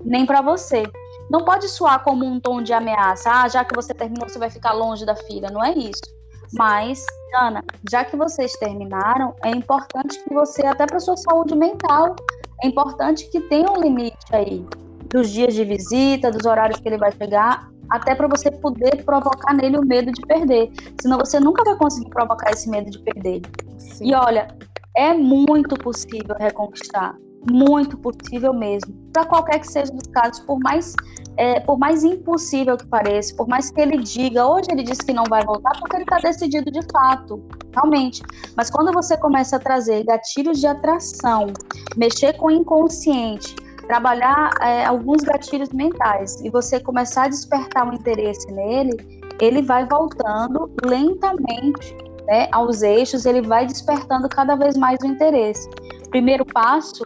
nem 0.06 0.28
para 0.28 0.42
você. 0.42 0.84
Não 1.30 1.44
pode 1.44 1.68
soar 1.68 2.04
como 2.04 2.24
um 2.24 2.40
tom 2.40 2.62
de 2.62 2.72
ameaça. 2.72 3.32
Ah, 3.32 3.48
já 3.48 3.66
que 3.66 3.76
você 3.76 3.94
terminou, 3.94 4.30
você 4.30 4.38
vai 4.38 4.50
ficar 4.50 4.74
longe 4.74 5.06
da 5.06 5.16
filha. 5.16 5.50
Não 5.50 5.64
é 5.64 5.74
isso. 5.74 6.21
Mas, 6.54 7.06
Ana, 7.42 7.64
já 7.90 8.04
que 8.04 8.16
vocês 8.18 8.52
terminaram, 8.54 9.34
é 9.44 9.52
importante 9.52 10.22
que 10.24 10.34
você, 10.34 10.66
até 10.66 10.86
para 10.86 11.00
sua 11.00 11.18
saúde 11.18 11.56
mental, 11.56 12.16
é 12.64 12.68
importante 12.68 13.30
que 13.30 13.40
tenha 13.42 13.72
um 13.72 13.82
limite 13.82 14.18
aí 14.34 14.66
dos 15.10 15.30
dias 15.30 15.54
de 15.54 15.64
visita, 15.64 16.32
dos 16.32 16.46
horários 16.46 16.80
que 16.80 16.88
ele 16.88 16.98
vai 16.98 17.12
chegar 17.12 17.70
até 17.92 18.16
para 18.16 18.28
você 18.28 18.50
poder 18.50 19.04
provocar 19.04 19.54
nele 19.54 19.78
o 19.78 19.86
medo 19.86 20.12
de 20.12 20.22
perder. 20.22 20.72
Senão 21.02 21.20
você 21.20 21.40
nunca 21.40 21.64
vai 21.64 21.76
conseguir 21.76 22.10
provocar 22.10 22.52
esse 22.52 22.70
medo 22.70 22.90
de 22.90 23.00
perder. 23.00 23.42
Sim. 23.78 24.10
E 24.10 24.16
olha, 24.16 24.48
é 24.96 25.14
muito 25.14 25.76
possível 25.76 26.36
reconquistar. 26.40 27.16
Muito 27.52 27.98
possível 27.98 28.54
mesmo. 28.54 28.94
Para 29.12 29.26
qualquer 29.26 29.60
que 29.60 29.68
seja 29.68 29.92
dos 29.92 30.08
casos, 30.08 30.40
por 30.46 30.60
mais, 30.60 30.96
é, 31.38 31.60
por 31.60 31.78
mais 31.78 32.04
impossível 32.04 32.78
que 32.78 32.86
pareça, 32.86 33.36
por 33.36 33.48
mais 33.48 33.72
que 33.72 33.80
ele 33.80 33.98
diga, 33.98 34.46
hoje 34.46 34.68
ele 34.72 34.84
disse 34.84 35.06
que 35.06 35.14
não 35.14 35.24
vai 35.30 35.44
voltar, 35.46 35.72
porque 35.80 35.96
ele 35.96 36.04
está 36.04 36.18
decidido 36.18 36.72
de 36.72 36.82
fato, 36.92 37.42
realmente. 37.74 38.22
Mas 38.56 38.70
quando 38.70 38.92
você 38.92 39.18
começa 39.18 39.56
a 39.56 39.60
trazer 39.60 40.04
gatilhos 40.04 40.60
de 40.60 40.68
atração, 40.68 41.48
mexer 41.96 42.34
com 42.34 42.48
o 42.48 42.52
inconsciente, 42.52 43.56
trabalhar 43.88 44.52
é, 44.62 44.86
alguns 44.86 45.24
gatilhos 45.24 45.70
mentais 45.70 46.40
e 46.42 46.50
você 46.50 46.80
começar 46.80 47.24
a 47.24 47.28
despertar 47.28 47.88
um 47.88 47.94
interesse 47.94 48.52
nele, 48.52 49.22
ele 49.40 49.62
vai 49.62 49.88
voltando 49.88 50.72
lentamente 50.86 51.96
né, 52.28 52.48
aos 52.52 52.82
eixos, 52.82 53.26
ele 53.26 53.42
vai 53.42 53.66
despertando 53.66 54.30
cada 54.30 54.56
vez 54.56 54.78
mais 54.78 55.00
o 55.04 55.08
interesse. 55.08 55.68
Primeiro 56.10 56.46
passo, 56.46 57.04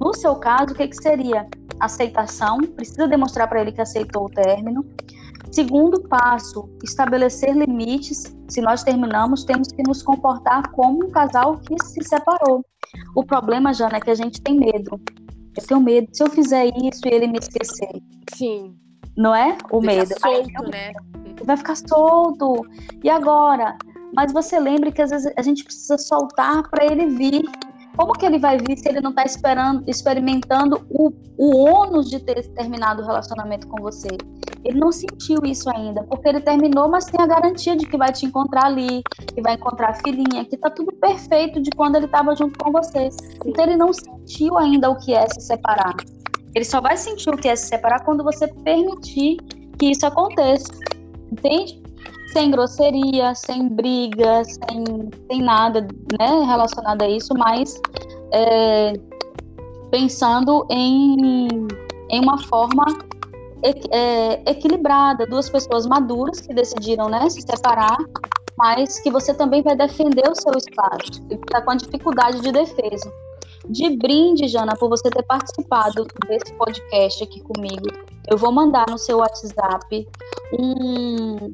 no 0.00 0.14
seu 0.14 0.36
caso, 0.36 0.72
o 0.72 0.74
que, 0.74 0.88
que 0.88 0.96
seria? 0.96 1.48
Aceitação, 1.80 2.58
precisa 2.58 3.08
demonstrar 3.08 3.48
para 3.48 3.60
ele 3.60 3.72
que 3.72 3.80
aceitou 3.80 4.26
o 4.26 4.30
término. 4.30 4.84
Segundo 5.50 6.00
passo, 6.02 6.68
estabelecer 6.84 7.56
limites. 7.56 8.36
Se 8.48 8.60
nós 8.60 8.84
terminamos, 8.84 9.44
temos 9.44 9.68
que 9.68 9.82
nos 9.82 10.02
comportar 10.02 10.70
como 10.70 11.06
um 11.06 11.10
casal 11.10 11.58
que 11.58 11.74
se 11.84 12.02
separou. 12.04 12.64
O 13.14 13.24
problema, 13.24 13.72
Jana, 13.72 13.96
é 13.96 14.00
que 14.00 14.10
a 14.10 14.14
gente 14.14 14.40
tem 14.40 14.58
medo. 14.58 15.00
Eu 15.56 15.66
tenho 15.66 15.80
medo. 15.80 16.08
Se 16.12 16.22
eu 16.22 16.30
fizer 16.30 16.66
isso 16.82 17.00
e 17.06 17.14
ele 17.14 17.26
me 17.26 17.38
esquecer. 17.38 18.00
Sim. 18.34 18.76
Não 19.16 19.34
é? 19.34 19.56
O 19.70 19.80
Fica 19.80 19.92
medo. 19.92 20.14
Solto, 20.20 20.70
né? 20.70 20.92
Vai 21.44 21.56
ficar 21.56 21.76
solto. 21.76 22.66
E 23.02 23.10
agora? 23.10 23.76
Mas 24.14 24.32
você 24.32 24.58
lembre 24.58 24.92
que 24.92 25.02
às 25.02 25.10
vezes 25.10 25.32
a 25.36 25.42
gente 25.42 25.64
precisa 25.64 25.98
soltar 25.98 26.68
para 26.68 26.84
ele 26.84 27.06
vir. 27.06 27.42
Como 28.00 28.14
que 28.14 28.24
ele 28.24 28.38
vai 28.38 28.56
vir 28.56 28.78
se 28.78 28.88
ele 28.88 29.02
não 29.02 29.10
está 29.10 29.24
experimentando 29.86 30.80
o, 30.88 31.12
o 31.36 31.66
ônus 31.68 32.08
de 32.08 32.18
ter 32.18 32.48
terminado 32.54 33.02
o 33.02 33.04
relacionamento 33.04 33.68
com 33.68 33.82
você? 33.82 34.08
Ele 34.64 34.80
não 34.80 34.90
sentiu 34.90 35.40
isso 35.44 35.68
ainda, 35.68 36.02
porque 36.04 36.26
ele 36.26 36.40
terminou, 36.40 36.88
mas 36.88 37.04
tem 37.04 37.20
a 37.20 37.26
garantia 37.26 37.76
de 37.76 37.86
que 37.86 37.98
vai 37.98 38.10
te 38.10 38.24
encontrar 38.24 38.64
ali, 38.64 39.02
que 39.34 39.42
vai 39.42 39.52
encontrar 39.52 39.90
a 39.90 39.94
filhinha, 39.96 40.46
que 40.46 40.56
tá 40.56 40.70
tudo 40.70 40.94
perfeito 40.94 41.60
de 41.60 41.68
quando 41.72 41.96
ele 41.96 42.06
estava 42.06 42.34
junto 42.34 42.58
com 42.58 42.72
você. 42.72 43.10
Então 43.44 43.66
ele 43.66 43.76
não 43.76 43.92
sentiu 43.92 44.56
ainda 44.56 44.88
o 44.88 44.96
que 44.96 45.12
é 45.12 45.28
se 45.28 45.42
separar. 45.42 45.94
Ele 46.54 46.64
só 46.64 46.80
vai 46.80 46.96
sentir 46.96 47.28
o 47.28 47.36
que 47.36 47.48
é 47.48 47.54
se 47.54 47.66
separar 47.66 48.02
quando 48.02 48.24
você 48.24 48.48
permitir 48.48 49.36
que 49.78 49.90
isso 49.90 50.06
aconteça. 50.06 50.72
Entende? 51.30 51.82
Sem 52.32 52.50
grosseria, 52.50 53.34
sem 53.34 53.68
briga, 53.68 54.44
sem, 54.44 55.10
sem 55.30 55.42
nada 55.42 55.86
né, 56.18 56.44
relacionado 56.44 57.02
a 57.02 57.08
isso, 57.08 57.34
mas 57.36 57.80
é, 58.32 58.92
pensando 59.90 60.66
em, 60.70 61.48
em 62.08 62.20
uma 62.20 62.38
forma 62.44 62.84
é, 63.62 64.50
equilibrada, 64.50 65.26
duas 65.26 65.48
pessoas 65.50 65.86
maduras 65.86 66.40
que 66.40 66.54
decidiram 66.54 67.08
né, 67.08 67.28
se 67.28 67.42
separar, 67.42 67.98
mas 68.56 69.00
que 69.00 69.10
você 69.10 69.34
também 69.34 69.62
vai 69.62 69.76
defender 69.76 70.28
o 70.28 70.34
seu 70.34 70.52
espaço, 70.56 71.22
está 71.30 71.60
com 71.62 71.70
a 71.70 71.74
dificuldade 71.74 72.40
de 72.40 72.52
defesa. 72.52 73.12
De 73.68 73.96
brinde, 73.96 74.48
Jana, 74.48 74.74
por 74.76 74.88
você 74.88 75.10
ter 75.10 75.22
participado 75.22 76.06
desse 76.26 76.52
podcast 76.54 77.22
aqui 77.22 77.40
comigo, 77.40 77.86
eu 78.30 78.38
vou 78.38 78.50
mandar 78.50 78.86
no 78.88 78.98
seu 78.98 79.18
WhatsApp 79.18 80.08
um, 80.58 81.50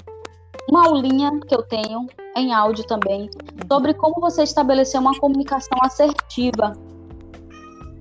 uma 0.68 0.86
aulinha 0.86 1.30
que 1.46 1.54
eu 1.54 1.62
tenho 1.62 2.06
em 2.36 2.52
áudio 2.52 2.86
também 2.86 3.30
sobre 3.70 3.94
como 3.94 4.20
você 4.20 4.42
estabelecer 4.42 5.00
uma 5.00 5.18
comunicação 5.18 5.78
assertiva, 5.82 6.72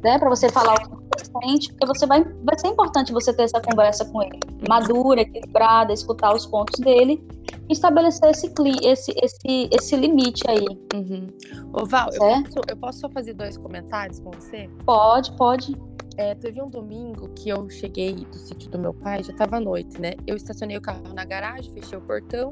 né, 0.03 0.19
para 0.19 0.29
você 0.29 0.49
falar 0.49 0.75
o 0.75 1.05
sente, 1.41 1.69
porque 1.69 1.85
você 1.85 2.05
vai, 2.05 2.23
vai 2.23 2.57
ser 2.57 2.67
importante 2.67 3.11
você 3.11 3.33
ter 3.33 3.43
essa 3.43 3.61
conversa 3.61 4.05
com 4.05 4.21
ele, 4.21 4.39
madura, 4.67 5.21
equilibrada, 5.21 5.93
escutar 5.93 6.33
os 6.35 6.45
pontos 6.45 6.79
dele 6.79 7.23
e 7.69 7.73
estabelecer 7.73 8.29
esse, 8.29 8.51
esse, 8.83 9.13
esse, 9.21 9.69
esse 9.71 9.95
limite 9.95 10.43
aí. 10.47 10.65
Uhum. 10.93 11.27
Ô, 11.73 11.85
Val, 11.85 12.09
eu 12.13 12.19
posso, 12.19 12.61
eu 12.69 12.77
posso 12.77 12.99
só 12.99 13.09
fazer 13.09 13.33
dois 13.33 13.57
comentários 13.57 14.19
com 14.19 14.31
você? 14.31 14.69
Pode, 14.85 15.31
pode. 15.35 15.75
É, 16.17 16.33
teve 16.35 16.61
um 16.61 16.69
domingo 16.69 17.29
que 17.29 17.49
eu 17.49 17.69
cheguei 17.69 18.13
do 18.13 18.37
sítio 18.37 18.69
do 18.69 18.79
meu 18.79 18.93
pai, 18.93 19.23
já 19.23 19.33
tava 19.33 19.59
noite, 19.59 19.99
né? 19.99 20.13
Eu 20.25 20.35
estacionei 20.35 20.77
o 20.77 20.81
carro 20.81 21.13
na 21.13 21.25
garagem, 21.25 21.71
fechei 21.73 21.97
o 21.97 22.01
portão 22.01 22.51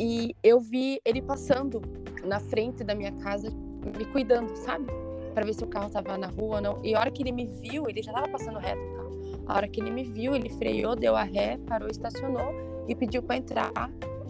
e 0.00 0.34
eu 0.42 0.60
vi 0.60 1.00
ele 1.04 1.20
passando 1.20 1.82
na 2.24 2.40
frente 2.40 2.82
da 2.82 2.94
minha 2.94 3.12
casa, 3.12 3.50
me 3.50 4.04
cuidando, 4.06 4.56
sabe? 4.56 4.86
para 5.34 5.44
ver 5.44 5.52
se 5.52 5.64
o 5.64 5.66
carro 5.66 5.90
tava 5.90 6.16
na 6.16 6.28
rua 6.28 6.56
ou 6.56 6.60
não. 6.62 6.80
E 6.82 6.94
a 6.94 7.00
hora 7.00 7.10
que 7.10 7.22
ele 7.22 7.32
me 7.32 7.46
viu, 7.46 7.88
ele 7.88 8.02
já 8.02 8.12
tava 8.12 8.28
passando 8.28 8.58
reto 8.58 8.80
o 8.80 8.96
carro. 8.96 9.44
A 9.46 9.56
hora 9.56 9.68
que 9.68 9.80
ele 9.80 9.90
me 9.90 10.04
viu, 10.04 10.34
ele 10.34 10.48
freou, 10.48 10.94
deu 10.94 11.16
a 11.16 11.24
ré, 11.24 11.58
parou, 11.66 11.88
estacionou 11.88 12.54
e 12.88 12.94
pediu 12.94 13.22
para 13.22 13.36
entrar 13.36 13.72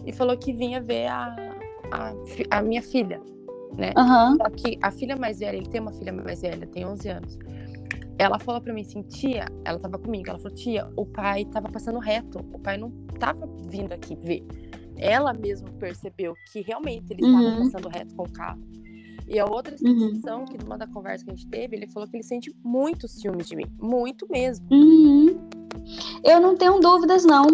e 0.05 0.11
falou 0.11 0.35
que 0.35 0.51
vinha 0.51 0.81
ver 0.81 1.07
a, 1.07 1.35
a, 1.91 2.57
a 2.57 2.61
minha 2.61 2.81
filha, 2.81 3.21
né? 3.77 3.93
Uhum. 3.95 4.35
Só 4.35 4.49
que 4.49 4.77
a 4.81 4.91
filha 4.91 5.15
mais 5.15 5.39
velha, 5.39 5.55
ele 5.55 5.69
tem 5.69 5.79
uma 5.79 5.93
filha 5.93 6.11
mais 6.11 6.41
velha, 6.41 6.67
tem 6.67 6.85
11 6.85 7.09
anos. 7.09 7.39
Ela 8.17 8.39
falou 8.39 8.61
para 8.61 8.73
mim 8.73 8.81
assim, 8.81 9.01
tia, 9.01 9.45
ela 9.65 9.77
tava 9.77 9.97
comigo, 9.97 10.29
ela 10.29 10.39
falou, 10.39 10.55
tia, 10.55 10.89
o 10.95 11.05
pai 11.05 11.45
tava 11.45 11.69
passando 11.69 11.99
reto, 11.99 12.39
o 12.53 12.59
pai 12.59 12.77
não 12.77 12.91
tava 13.19 13.47
vindo 13.69 13.91
aqui 13.91 14.15
ver. 14.15 14.45
Ela 14.97 15.33
mesmo 15.33 15.71
percebeu 15.73 16.33
que 16.51 16.61
realmente 16.61 17.11
ele 17.11 17.25
estava 17.25 17.43
uhum. 17.43 17.57
passando 17.63 17.89
reto 17.89 18.15
com 18.15 18.23
o 18.23 18.31
carro. 18.31 18.61
E 19.27 19.39
a 19.39 19.45
outra 19.45 19.77
situação, 19.77 20.39
uhum. 20.39 20.45
que 20.45 20.57
numa 20.57 20.77
da 20.77 20.87
conversa 20.87 21.25
que 21.25 21.31
a 21.31 21.35
gente 21.35 21.47
teve, 21.47 21.75
ele 21.75 21.87
falou 21.87 22.07
que 22.07 22.15
ele 22.15 22.23
sente 22.23 22.55
muito 22.63 23.07
ciúmes 23.07 23.47
de 23.47 23.55
mim. 23.55 23.65
Muito 23.81 24.27
mesmo. 24.29 24.65
Uhum. 24.71 25.35
Eu 26.23 26.39
não 26.39 26.55
tenho 26.55 26.79
dúvidas, 26.79 27.25
não. 27.25 27.45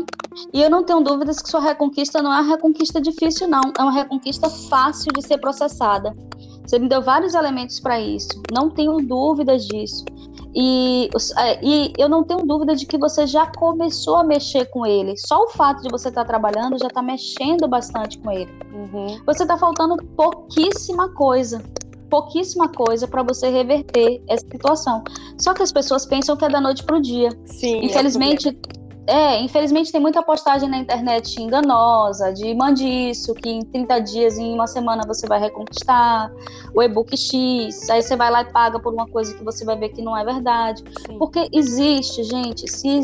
E 0.53 0.61
eu 0.61 0.69
não 0.69 0.83
tenho 0.83 1.01
dúvidas 1.01 1.41
que 1.41 1.49
sua 1.49 1.61
reconquista 1.61 2.21
não 2.21 2.31
é 2.31 2.41
uma 2.41 2.49
reconquista 2.49 3.01
difícil, 3.01 3.47
não. 3.47 3.61
É 3.77 3.81
uma 3.81 3.91
reconquista 3.91 4.49
fácil 4.49 5.11
de 5.13 5.25
ser 5.25 5.37
processada. 5.37 6.15
Você 6.65 6.77
me 6.77 6.87
deu 6.87 7.01
vários 7.01 7.33
elementos 7.33 7.79
para 7.79 7.99
isso. 7.99 8.29
Não 8.53 8.69
tenho 8.69 8.97
dúvidas 8.97 9.65
disso. 9.65 10.05
E, 10.53 11.09
é, 11.37 11.65
e 11.65 11.93
eu 11.97 12.09
não 12.09 12.23
tenho 12.23 12.45
dúvida 12.45 12.75
de 12.75 12.85
que 12.85 12.97
você 12.97 13.25
já 13.25 13.45
começou 13.47 14.17
a 14.17 14.23
mexer 14.23 14.65
com 14.65 14.85
ele. 14.85 15.15
Só 15.17 15.43
o 15.43 15.49
fato 15.49 15.81
de 15.81 15.89
você 15.89 16.09
estar 16.09 16.21
tá 16.21 16.27
trabalhando 16.27 16.77
já 16.77 16.87
está 16.87 17.01
mexendo 17.01 17.67
bastante 17.67 18.17
com 18.17 18.31
ele. 18.31 18.51
Uhum. 18.73 19.19
Você 19.25 19.43
está 19.43 19.57
faltando 19.57 19.95
pouquíssima 20.15 21.09
coisa. 21.09 21.63
Pouquíssima 22.09 22.67
coisa 22.67 23.07
para 23.07 23.23
você 23.23 23.49
reverter 23.49 24.21
essa 24.27 24.45
situação. 24.45 25.01
Só 25.37 25.53
que 25.53 25.63
as 25.63 25.71
pessoas 25.71 26.05
pensam 26.05 26.35
que 26.35 26.43
é 26.43 26.49
da 26.49 26.59
noite 26.59 26.83
para 26.83 26.97
o 26.97 27.01
dia. 27.01 27.29
Sim, 27.45 27.85
Infelizmente, 27.85 28.49
é 28.49 28.80
é, 29.11 29.41
infelizmente 29.41 29.91
tem 29.91 29.99
muita 29.99 30.23
postagem 30.23 30.69
na 30.69 30.77
internet 30.77 31.41
enganosa, 31.41 32.31
de 32.31 32.55
mande 32.55 32.87
isso, 32.87 33.33
que 33.33 33.49
em 33.49 33.61
30 33.61 33.99
dias, 33.99 34.37
em 34.37 34.53
uma 34.53 34.67
semana 34.67 35.03
você 35.05 35.27
vai 35.27 35.37
reconquistar, 35.37 36.31
o 36.73 36.81
e-book 36.81 37.17
X, 37.17 37.89
aí 37.89 38.01
você 38.01 38.15
vai 38.15 38.31
lá 38.31 38.41
e 38.43 38.45
paga 38.45 38.79
por 38.79 38.93
uma 38.93 39.05
coisa 39.05 39.33
que 39.33 39.43
você 39.43 39.65
vai 39.65 39.77
ver 39.77 39.89
que 39.89 40.01
não 40.01 40.15
é 40.15 40.23
verdade. 40.23 40.81
Sim. 41.05 41.17
Porque 41.17 41.49
existe, 41.51 42.23
gente, 42.23 42.65
se 42.71 43.01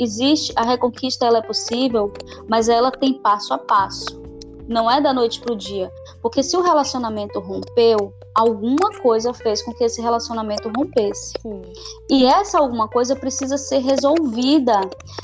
existe, 0.00 0.52
a 0.56 0.64
reconquista 0.64 1.24
ela 1.24 1.38
é 1.38 1.42
possível, 1.42 2.12
mas 2.48 2.68
ela 2.68 2.90
tem 2.90 3.14
passo 3.14 3.54
a 3.54 3.58
passo. 3.58 4.25
Não 4.68 4.90
é 4.90 5.00
da 5.00 5.12
noite 5.12 5.40
para 5.40 5.52
o 5.52 5.56
dia. 5.56 5.90
Porque 6.20 6.42
se 6.42 6.56
o 6.56 6.62
relacionamento 6.62 7.38
rompeu, 7.38 8.12
alguma 8.34 8.90
coisa 9.00 9.32
fez 9.32 9.62
com 9.62 9.72
que 9.72 9.84
esse 9.84 10.00
relacionamento 10.02 10.70
rompesse. 10.76 11.32
Sim. 11.40 11.62
E 12.10 12.26
essa 12.26 12.58
alguma 12.58 12.88
coisa 12.88 13.14
precisa 13.14 13.56
ser 13.56 13.78
resolvida. 13.78 14.80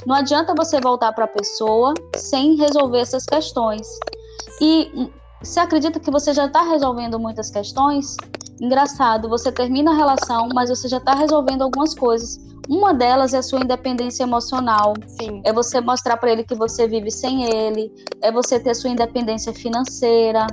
Não 0.06 0.14
adianta 0.14 0.54
você 0.56 0.80
voltar 0.80 1.12
para 1.12 1.24
a 1.24 1.28
pessoa 1.28 1.92
sem 2.16 2.56
resolver 2.56 3.00
essas 3.00 3.24
questões. 3.24 3.88
E 4.60 5.10
você 5.42 5.58
acredita 5.58 5.98
que 5.98 6.10
você 6.10 6.32
já 6.32 6.46
está 6.46 6.62
resolvendo 6.62 7.18
muitas 7.18 7.50
questões? 7.50 8.16
Engraçado, 8.60 9.28
você 9.28 9.50
termina 9.50 9.90
a 9.90 9.94
relação, 9.94 10.48
mas 10.54 10.70
você 10.70 10.86
já 10.86 10.98
está 10.98 11.14
resolvendo 11.14 11.62
algumas 11.62 11.94
coisas. 11.94 12.38
Uma 12.68 12.94
delas 12.94 13.34
é 13.34 13.38
a 13.38 13.42
sua 13.42 13.60
independência 13.60 14.22
emocional. 14.22 14.94
Sim. 15.06 15.42
É 15.44 15.52
você 15.52 15.80
mostrar 15.80 16.16
para 16.16 16.32
ele 16.32 16.44
que 16.44 16.54
você 16.54 16.86
vive 16.86 17.10
sem 17.10 17.44
ele. 17.44 17.92
É 18.22 18.30
você 18.30 18.58
ter 18.60 18.74
sua 18.74 18.90
independência 18.90 19.52
financeira 19.52 20.52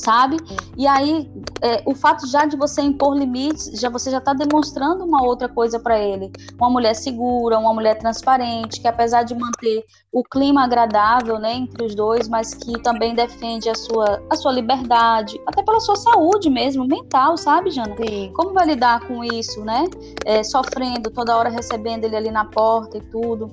sabe? 0.00 0.36
E 0.76 0.86
aí, 0.86 1.30
é, 1.62 1.82
o 1.86 1.94
fato 1.94 2.26
já 2.26 2.44
de 2.44 2.56
você 2.56 2.82
impor 2.82 3.16
limites, 3.16 3.70
já 3.80 3.88
você 3.88 4.10
já 4.10 4.18
está 4.18 4.32
demonstrando 4.32 5.04
uma 5.04 5.22
outra 5.22 5.48
coisa 5.48 5.78
para 5.78 5.98
ele. 5.98 6.30
Uma 6.58 6.70
mulher 6.70 6.94
segura, 6.94 7.58
uma 7.58 7.72
mulher 7.72 7.98
transparente, 7.98 8.80
que 8.80 8.88
apesar 8.88 9.22
de 9.22 9.34
manter 9.34 9.84
o 10.12 10.24
clima 10.24 10.64
agradável, 10.64 11.38
né, 11.38 11.54
entre 11.54 11.84
os 11.84 11.94
dois, 11.94 12.28
mas 12.28 12.54
que 12.54 12.72
também 12.82 13.14
defende 13.14 13.68
a 13.68 13.74
sua, 13.74 14.22
a 14.28 14.36
sua 14.36 14.52
liberdade, 14.52 15.40
até 15.46 15.62
pela 15.62 15.78
sua 15.80 15.96
saúde 15.96 16.50
mesmo, 16.50 16.84
mental, 16.84 17.36
sabe, 17.36 17.70
Jana? 17.70 17.94
Sim. 17.96 18.32
Como 18.34 18.52
vai 18.52 18.66
lidar 18.66 19.06
com 19.06 19.22
isso, 19.22 19.64
né? 19.64 19.84
É, 20.24 20.42
sofrendo, 20.42 21.10
toda 21.10 21.36
hora 21.36 21.48
recebendo 21.48 22.04
ele 22.04 22.16
ali 22.16 22.30
na 22.30 22.44
porta 22.44 22.98
e 22.98 23.00
tudo. 23.02 23.50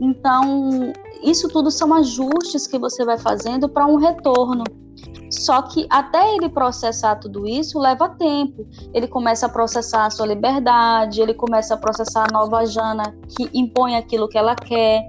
Então, 0.00 0.92
isso 1.22 1.48
tudo 1.48 1.70
são 1.70 1.94
ajustes 1.94 2.66
que 2.66 2.78
você 2.78 3.04
vai 3.04 3.16
fazendo 3.16 3.68
para 3.68 3.86
um 3.86 3.96
retorno. 3.96 4.64
Só 5.44 5.60
que 5.60 5.86
até 5.90 6.36
ele 6.36 6.48
processar 6.48 7.16
tudo 7.16 7.46
isso 7.46 7.78
leva 7.78 8.08
tempo. 8.08 8.66
Ele 8.94 9.06
começa 9.06 9.44
a 9.44 9.48
processar 9.48 10.06
a 10.06 10.10
sua 10.10 10.26
liberdade, 10.26 11.20
ele 11.20 11.34
começa 11.34 11.74
a 11.74 11.76
processar 11.76 12.24
a 12.24 12.32
nova 12.32 12.64
Jana 12.64 13.14
que 13.36 13.50
impõe 13.52 13.94
aquilo 13.94 14.26
que 14.26 14.38
ela 14.38 14.56
quer. 14.56 15.06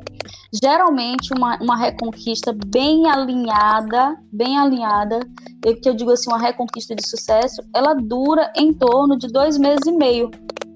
Geralmente 0.61 1.33
uma, 1.33 1.57
uma 1.61 1.77
reconquista 1.77 2.53
bem 2.67 3.09
alinhada, 3.09 4.17
bem 4.29 4.57
alinhada, 4.57 5.21
eu, 5.63 5.79
que 5.79 5.87
eu 5.87 5.93
digo 5.93 6.11
assim, 6.11 6.29
uma 6.29 6.39
reconquista 6.39 6.93
de 6.93 7.07
sucesso, 7.07 7.63
ela 7.73 7.93
dura 7.93 8.51
em 8.57 8.73
torno 8.73 9.17
de 9.17 9.27
dois 9.27 9.57
meses 9.57 9.85
e 9.87 9.91
meio. 9.93 10.29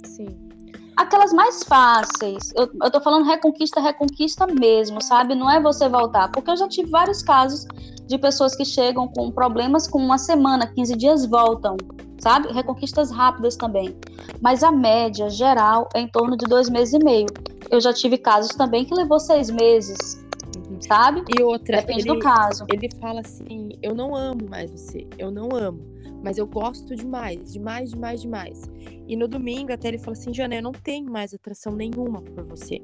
Sim 0.05 0.49
aquelas 0.95 1.31
mais 1.31 1.63
fáceis. 1.63 2.51
Eu, 2.53 2.69
eu 2.83 2.91
tô 2.91 2.99
falando 2.99 3.25
reconquista, 3.25 3.79
reconquista 3.79 4.45
mesmo, 4.45 5.01
sabe? 5.01 5.33
Não 5.33 5.49
é 5.49 5.57
você 5.57 5.87
voltar. 5.87 6.29
Porque 6.29 6.51
eu 6.51 6.57
já 6.57 6.67
tive 6.67 6.89
vários 6.89 7.23
casos 7.23 7.65
de 8.09 8.17
pessoas 8.17 8.55
que 8.55 8.65
chegam 8.65 9.07
com 9.07 9.31
problemas 9.31 9.87
com 9.87 9.99
uma 9.99 10.17
semana, 10.17 10.65
15 10.65 10.95
dias 10.95 11.25
voltam, 11.27 11.77
sabe? 12.17 12.51
Reconquistas 12.51 13.11
rápidas 13.11 13.55
também. 13.55 13.95
Mas 14.41 14.63
a 14.63 14.71
média 14.71 15.29
geral 15.29 15.87
é 15.93 16.01
em 16.01 16.07
torno 16.07 16.35
de 16.35 16.45
dois 16.45 16.69
meses 16.69 16.95
e 16.95 17.05
meio. 17.05 17.27
Eu 17.69 17.79
já 17.79 17.93
tive 17.93 18.17
casos 18.17 18.55
também 18.55 18.83
que 18.83 18.95
levou 18.95 19.19
seis 19.19 19.51
meses, 19.51 20.19
uhum. 20.57 20.81
sabe? 20.81 21.23
E 21.37 21.43
outra, 21.43 21.77
depende 21.77 22.09
ele, 22.09 22.15
do 22.15 22.19
caso. 22.19 22.65
Ele 22.73 22.89
fala 22.99 23.19
assim: 23.21 23.69
eu 23.83 23.93
não 23.93 24.15
amo 24.15 24.49
mais 24.49 24.71
você, 24.71 25.07
eu 25.19 25.29
não 25.29 25.49
amo, 25.53 25.79
mas 26.23 26.39
eu 26.39 26.47
gosto 26.47 26.95
demais, 26.95 27.53
demais, 27.53 27.91
demais, 27.91 28.21
demais. 28.21 28.63
E 29.07 29.15
no 29.15 29.27
domingo 29.27 29.71
até 29.71 29.89
ele 29.89 29.99
fala 29.99 30.17
assim: 30.17 30.33
Jana, 30.33 30.55
eu 30.55 30.63
não 30.63 30.71
tenho 30.71 31.11
mais 31.11 31.31
atração 31.31 31.73
nenhuma 31.73 32.23
por 32.23 32.43
você. 32.43 32.81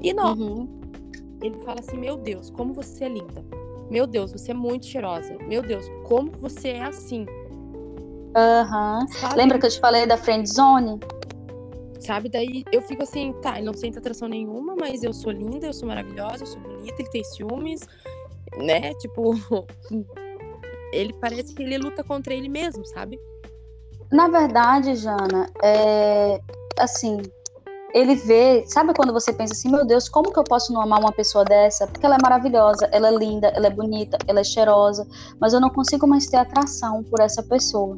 E 0.00 0.12
não. 0.14 0.32
Uhum. 0.32 0.80
Ele 1.42 1.58
fala 1.64 1.80
assim: 1.80 1.98
meu 1.98 2.16
Deus, 2.16 2.50
como 2.50 2.72
você 2.72 3.06
é 3.06 3.08
linda. 3.08 3.63
Meu 3.90 4.06
Deus, 4.06 4.32
você 4.32 4.50
é 4.50 4.54
muito 4.54 4.86
cheirosa. 4.86 5.36
Meu 5.46 5.62
Deus, 5.62 5.84
como 6.04 6.30
você 6.32 6.70
é 6.70 6.82
assim? 6.82 7.26
Aham. 8.36 9.06
Lembra 9.36 9.58
que 9.58 9.66
eu 9.66 9.70
te 9.70 9.78
falei 9.78 10.06
da 10.06 10.16
friend 10.16 10.48
zone? 10.48 10.98
Sabe? 12.00 12.28
Daí 12.28 12.64
eu 12.72 12.82
fico 12.82 13.02
assim, 13.02 13.32
tá, 13.40 13.56
ele 13.56 13.66
não 13.66 13.74
sente 13.74 13.98
atração 13.98 14.28
nenhuma, 14.28 14.74
mas 14.78 15.02
eu 15.02 15.12
sou 15.12 15.32
linda, 15.32 15.66
eu 15.66 15.72
sou 15.72 15.88
maravilhosa, 15.88 16.42
eu 16.42 16.46
sou 16.46 16.60
bonita, 16.60 16.96
ele 16.98 17.10
tem 17.10 17.24
ciúmes, 17.24 17.80
né? 18.58 18.92
Tipo, 18.94 19.32
ele 20.92 21.12
parece 21.14 21.54
que 21.54 21.62
ele 21.62 21.78
luta 21.78 22.02
contra 22.04 22.34
ele 22.34 22.48
mesmo, 22.48 22.84
sabe? 22.86 23.18
Na 24.12 24.28
verdade, 24.28 24.94
Jana, 24.96 25.48
é 25.62 26.38
assim, 26.78 27.22
ele 27.94 28.16
vê, 28.16 28.64
sabe 28.66 28.92
quando 28.92 29.12
você 29.12 29.32
pensa 29.32 29.52
assim, 29.52 29.70
meu 29.70 29.86
Deus, 29.86 30.08
como 30.08 30.32
que 30.32 30.38
eu 30.38 30.42
posso 30.42 30.72
não 30.72 30.80
amar 30.80 30.98
uma 30.98 31.12
pessoa 31.12 31.44
dessa? 31.44 31.86
Porque 31.86 32.04
ela 32.04 32.16
é 32.16 32.18
maravilhosa, 32.20 32.88
ela 32.90 33.06
é 33.06 33.14
linda, 33.16 33.46
ela 33.54 33.68
é 33.68 33.70
bonita, 33.70 34.18
ela 34.26 34.40
é 34.40 34.44
cheirosa, 34.44 35.06
mas 35.40 35.52
eu 35.52 35.60
não 35.60 35.70
consigo 35.70 36.04
mais 36.04 36.26
ter 36.26 36.38
atração 36.38 37.04
por 37.04 37.20
essa 37.20 37.40
pessoa. 37.40 37.94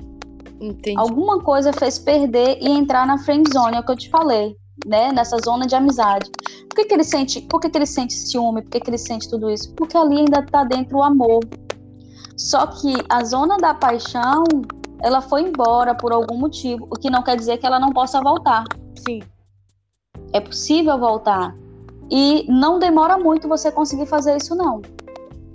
Entendi. 0.61 0.99
Alguma 0.99 1.41
coisa 1.41 1.73
fez 1.73 1.99
perder 1.99 2.59
e 2.61 2.69
entrar 2.69 3.07
na 3.07 3.17
friend 3.17 3.51
zone, 3.51 3.77
é 3.77 3.81
o 3.81 3.83
que 3.83 3.93
eu 3.93 3.97
te 3.97 4.11
falei, 4.11 4.55
né? 4.85 5.13
Nessa 5.13 5.39
zona 5.43 5.67
de 5.67 5.75
amizade. 5.75 6.31
Por 6.69 6.77
que, 6.77 6.85
que 6.85 6.95
ele 6.95 7.05
sente, 7.05 7.41
por 7.41 7.59
que, 7.59 7.71
que 7.71 7.79
ele 7.79 7.87
sente 7.87 8.13
ciúme? 8.13 8.61
Por 8.61 8.73
que, 8.73 8.81
que 8.81 8.91
ele 8.91 8.99
sente 8.99 9.31
tudo 9.31 9.51
isso? 9.51 9.73
Porque 9.75 9.97
ali 9.97 10.19
ainda 10.19 10.43
tá 10.43 10.63
dentro 10.63 10.99
o 10.99 11.03
amor. 11.03 11.41
Só 12.37 12.67
que 12.67 12.93
a 13.09 13.25
zona 13.25 13.57
da 13.57 13.73
paixão, 13.73 14.45
ela 15.03 15.23
foi 15.23 15.41
embora 15.41 15.95
por 15.95 16.13
algum 16.13 16.37
motivo, 16.37 16.87
o 16.91 16.97
que 16.97 17.09
não 17.09 17.23
quer 17.23 17.37
dizer 17.37 17.57
que 17.57 17.67
ela 17.67 17.81
não 17.81 17.95
possa 17.95 18.21
voltar. 18.21 18.65
Sim. 19.07 19.23
É 20.37 20.41
possível 20.41 20.99
voltar. 20.99 21.57
E 22.11 22.45
não 22.47 22.79
demora 22.79 23.17
muito 23.17 23.49
você 23.49 23.73
conseguir 23.73 24.05
fazer 24.05 24.37
isso, 24.37 24.55
não. 24.55 24.83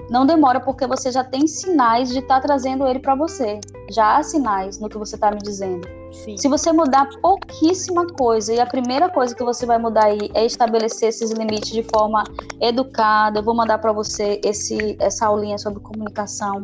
Não 0.10 0.26
demora 0.26 0.60
porque 0.60 0.88
você 0.88 1.12
já 1.12 1.24
tem 1.24 1.46
sinais 1.46 2.10
de 2.10 2.17
estar 2.17 2.41
tá 2.41 2.48
trazendo 2.48 2.88
ele 2.88 2.98
para 2.98 3.13
você. 3.13 3.60
Já 3.91 4.17
há 4.17 4.24
sinais 4.24 4.80
no 4.80 4.89
que 4.89 4.98
você 4.98 5.13
está 5.13 5.30
me 5.30 5.38
dizendo. 5.38 5.88
Sim. 6.12 6.36
Se 6.36 6.48
você 6.48 6.74
mudar 6.74 7.08
pouquíssima 7.22 8.08
coisa, 8.08 8.56
e 8.56 8.60
a 8.60 8.65
primeira 8.65 9.08
coisa 9.08 9.36
que 9.36 9.44
você 9.44 9.67
vai 9.67 9.78
mudar 9.78 10.06
aí 10.06 10.32
é 10.34 10.48
estabelecer 10.48 11.10
esses 11.10 11.30
limites 11.30 11.70
de 11.70 11.84
forma 11.84 12.24
educada. 12.60 13.38
Eu 13.38 13.44
vou 13.44 13.54
mandar 13.54 13.78
para 13.78 13.94
você 13.94 14.41
esse, 14.44 14.98
essa 15.00 15.28
aulinha 15.28 15.60
sobre 15.60 15.80
comunicação. 15.80 16.63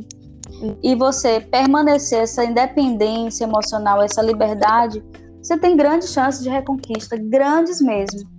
E 0.81 0.95
você 0.95 1.39
permanecer 1.39 2.23
essa 2.23 2.43
independência 2.43 3.43
emocional, 3.43 4.01
essa 4.01 4.23
liberdade, 4.23 5.03
você 5.47 5.57
tem 5.57 5.77
grandes 5.77 6.11
chances 6.11 6.43
de 6.43 6.49
reconquista, 6.49 7.15
grandes 7.15 7.79
mesmo. 7.79 8.29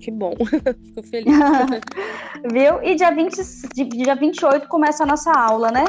Que 0.00 0.12
bom. 0.12 0.32
Fico 0.84 1.02
feliz. 1.02 1.34
Viu? 2.52 2.80
E 2.84 2.94
dia, 2.94 3.10
20, 3.10 3.34
dia 3.88 4.14
28 4.14 4.68
começa 4.68 5.02
a 5.02 5.06
nossa 5.06 5.32
aula, 5.32 5.72
né? 5.72 5.84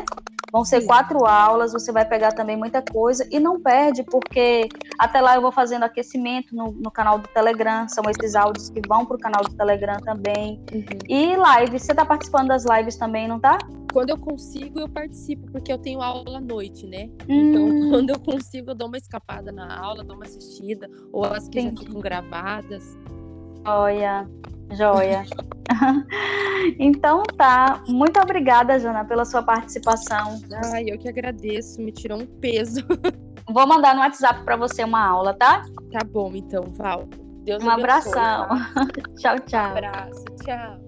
Vão 0.52 0.64
ser 0.64 0.82
Sim. 0.82 0.88
quatro 0.88 1.26
aulas, 1.26 1.74
você 1.74 1.92
vai 1.92 2.06
pegar 2.06 2.32
também 2.32 2.56
muita 2.56 2.82
coisa 2.82 3.28
e 3.30 3.40
não 3.40 3.60
perde, 3.60 4.04
porque 4.04 4.70
até 4.98 5.20
lá 5.20 5.36
eu 5.36 5.42
vou 5.42 5.52
fazendo 5.52 5.84
aquecimento 5.84 6.56
no, 6.56 6.72
no 6.72 6.90
canal 6.90 7.20
do 7.20 7.28
Telegram, 7.28 7.88
são 7.90 8.04
esses 8.10 8.36
áudios 8.36 8.70
que 8.70 8.82
vão 8.88 9.06
para 9.06 9.18
o 9.18 9.20
canal 9.20 9.44
do 9.44 9.54
Telegram 9.54 9.98
também. 9.98 10.64
Uhum. 10.74 11.00
E 11.08 11.36
live, 11.36 11.80
você 11.80 11.92
está 11.92 12.06
participando 12.06 12.48
das 12.48 12.66
lives 12.66 12.96
também, 12.96 13.28
não 13.28 13.40
tá? 13.40 13.58
Quando 13.92 14.10
eu 14.10 14.18
consigo, 14.18 14.80
eu 14.80 14.88
participo, 14.88 15.52
porque 15.52 15.72
eu 15.72 15.78
tenho 15.78 16.02
aula 16.02 16.38
à 16.38 16.42
noite, 16.42 16.86
né? 16.86 17.10
Então, 17.28 17.66
hum. 17.66 17.78
Então, 17.78 17.90
quando 17.92 18.10
eu 18.12 18.20
consigo, 18.20 18.72
eu 18.72 18.76
dou 18.76 18.88
uma 18.88 18.98
escapada 18.98 19.52
na 19.52 19.78
aula, 19.78 20.04
dou 20.04 20.16
uma 20.16 20.26
assistida, 20.26 20.90
ou 21.12 21.26
as 21.26 21.48
que 21.48 21.62
já 21.62 21.72
ficam 21.72 22.00
gravadas. 22.00 22.98
Joia, 23.68 24.26
joia. 24.72 25.26
então 26.80 27.24
tá, 27.36 27.84
muito 27.86 28.18
obrigada, 28.18 28.80
Jana, 28.80 29.04
pela 29.04 29.26
sua 29.26 29.44
participação. 29.44 30.40
Ai, 30.72 30.86
eu 30.88 30.98
que 30.98 31.10
agradeço, 31.10 31.82
me 31.82 31.92
tirou 31.92 32.22
um 32.22 32.26
peso. 32.26 32.80
Vou 33.52 33.68
mandar 33.68 33.94
no 33.94 34.00
WhatsApp 34.00 34.42
para 34.44 34.56
você 34.56 34.86
uma 34.86 35.06
aula, 35.06 35.34
tá? 35.34 35.64
Tá 35.92 36.00
bom, 36.06 36.32
então, 36.34 36.64
Val. 36.78 37.10
Deus 37.44 37.62
um 37.62 37.70
abençoe. 37.70 38.12
tchau, 39.20 39.38
tchau. 39.46 39.66
Um 39.66 39.72
abraço, 39.72 40.24
tchau. 40.46 40.80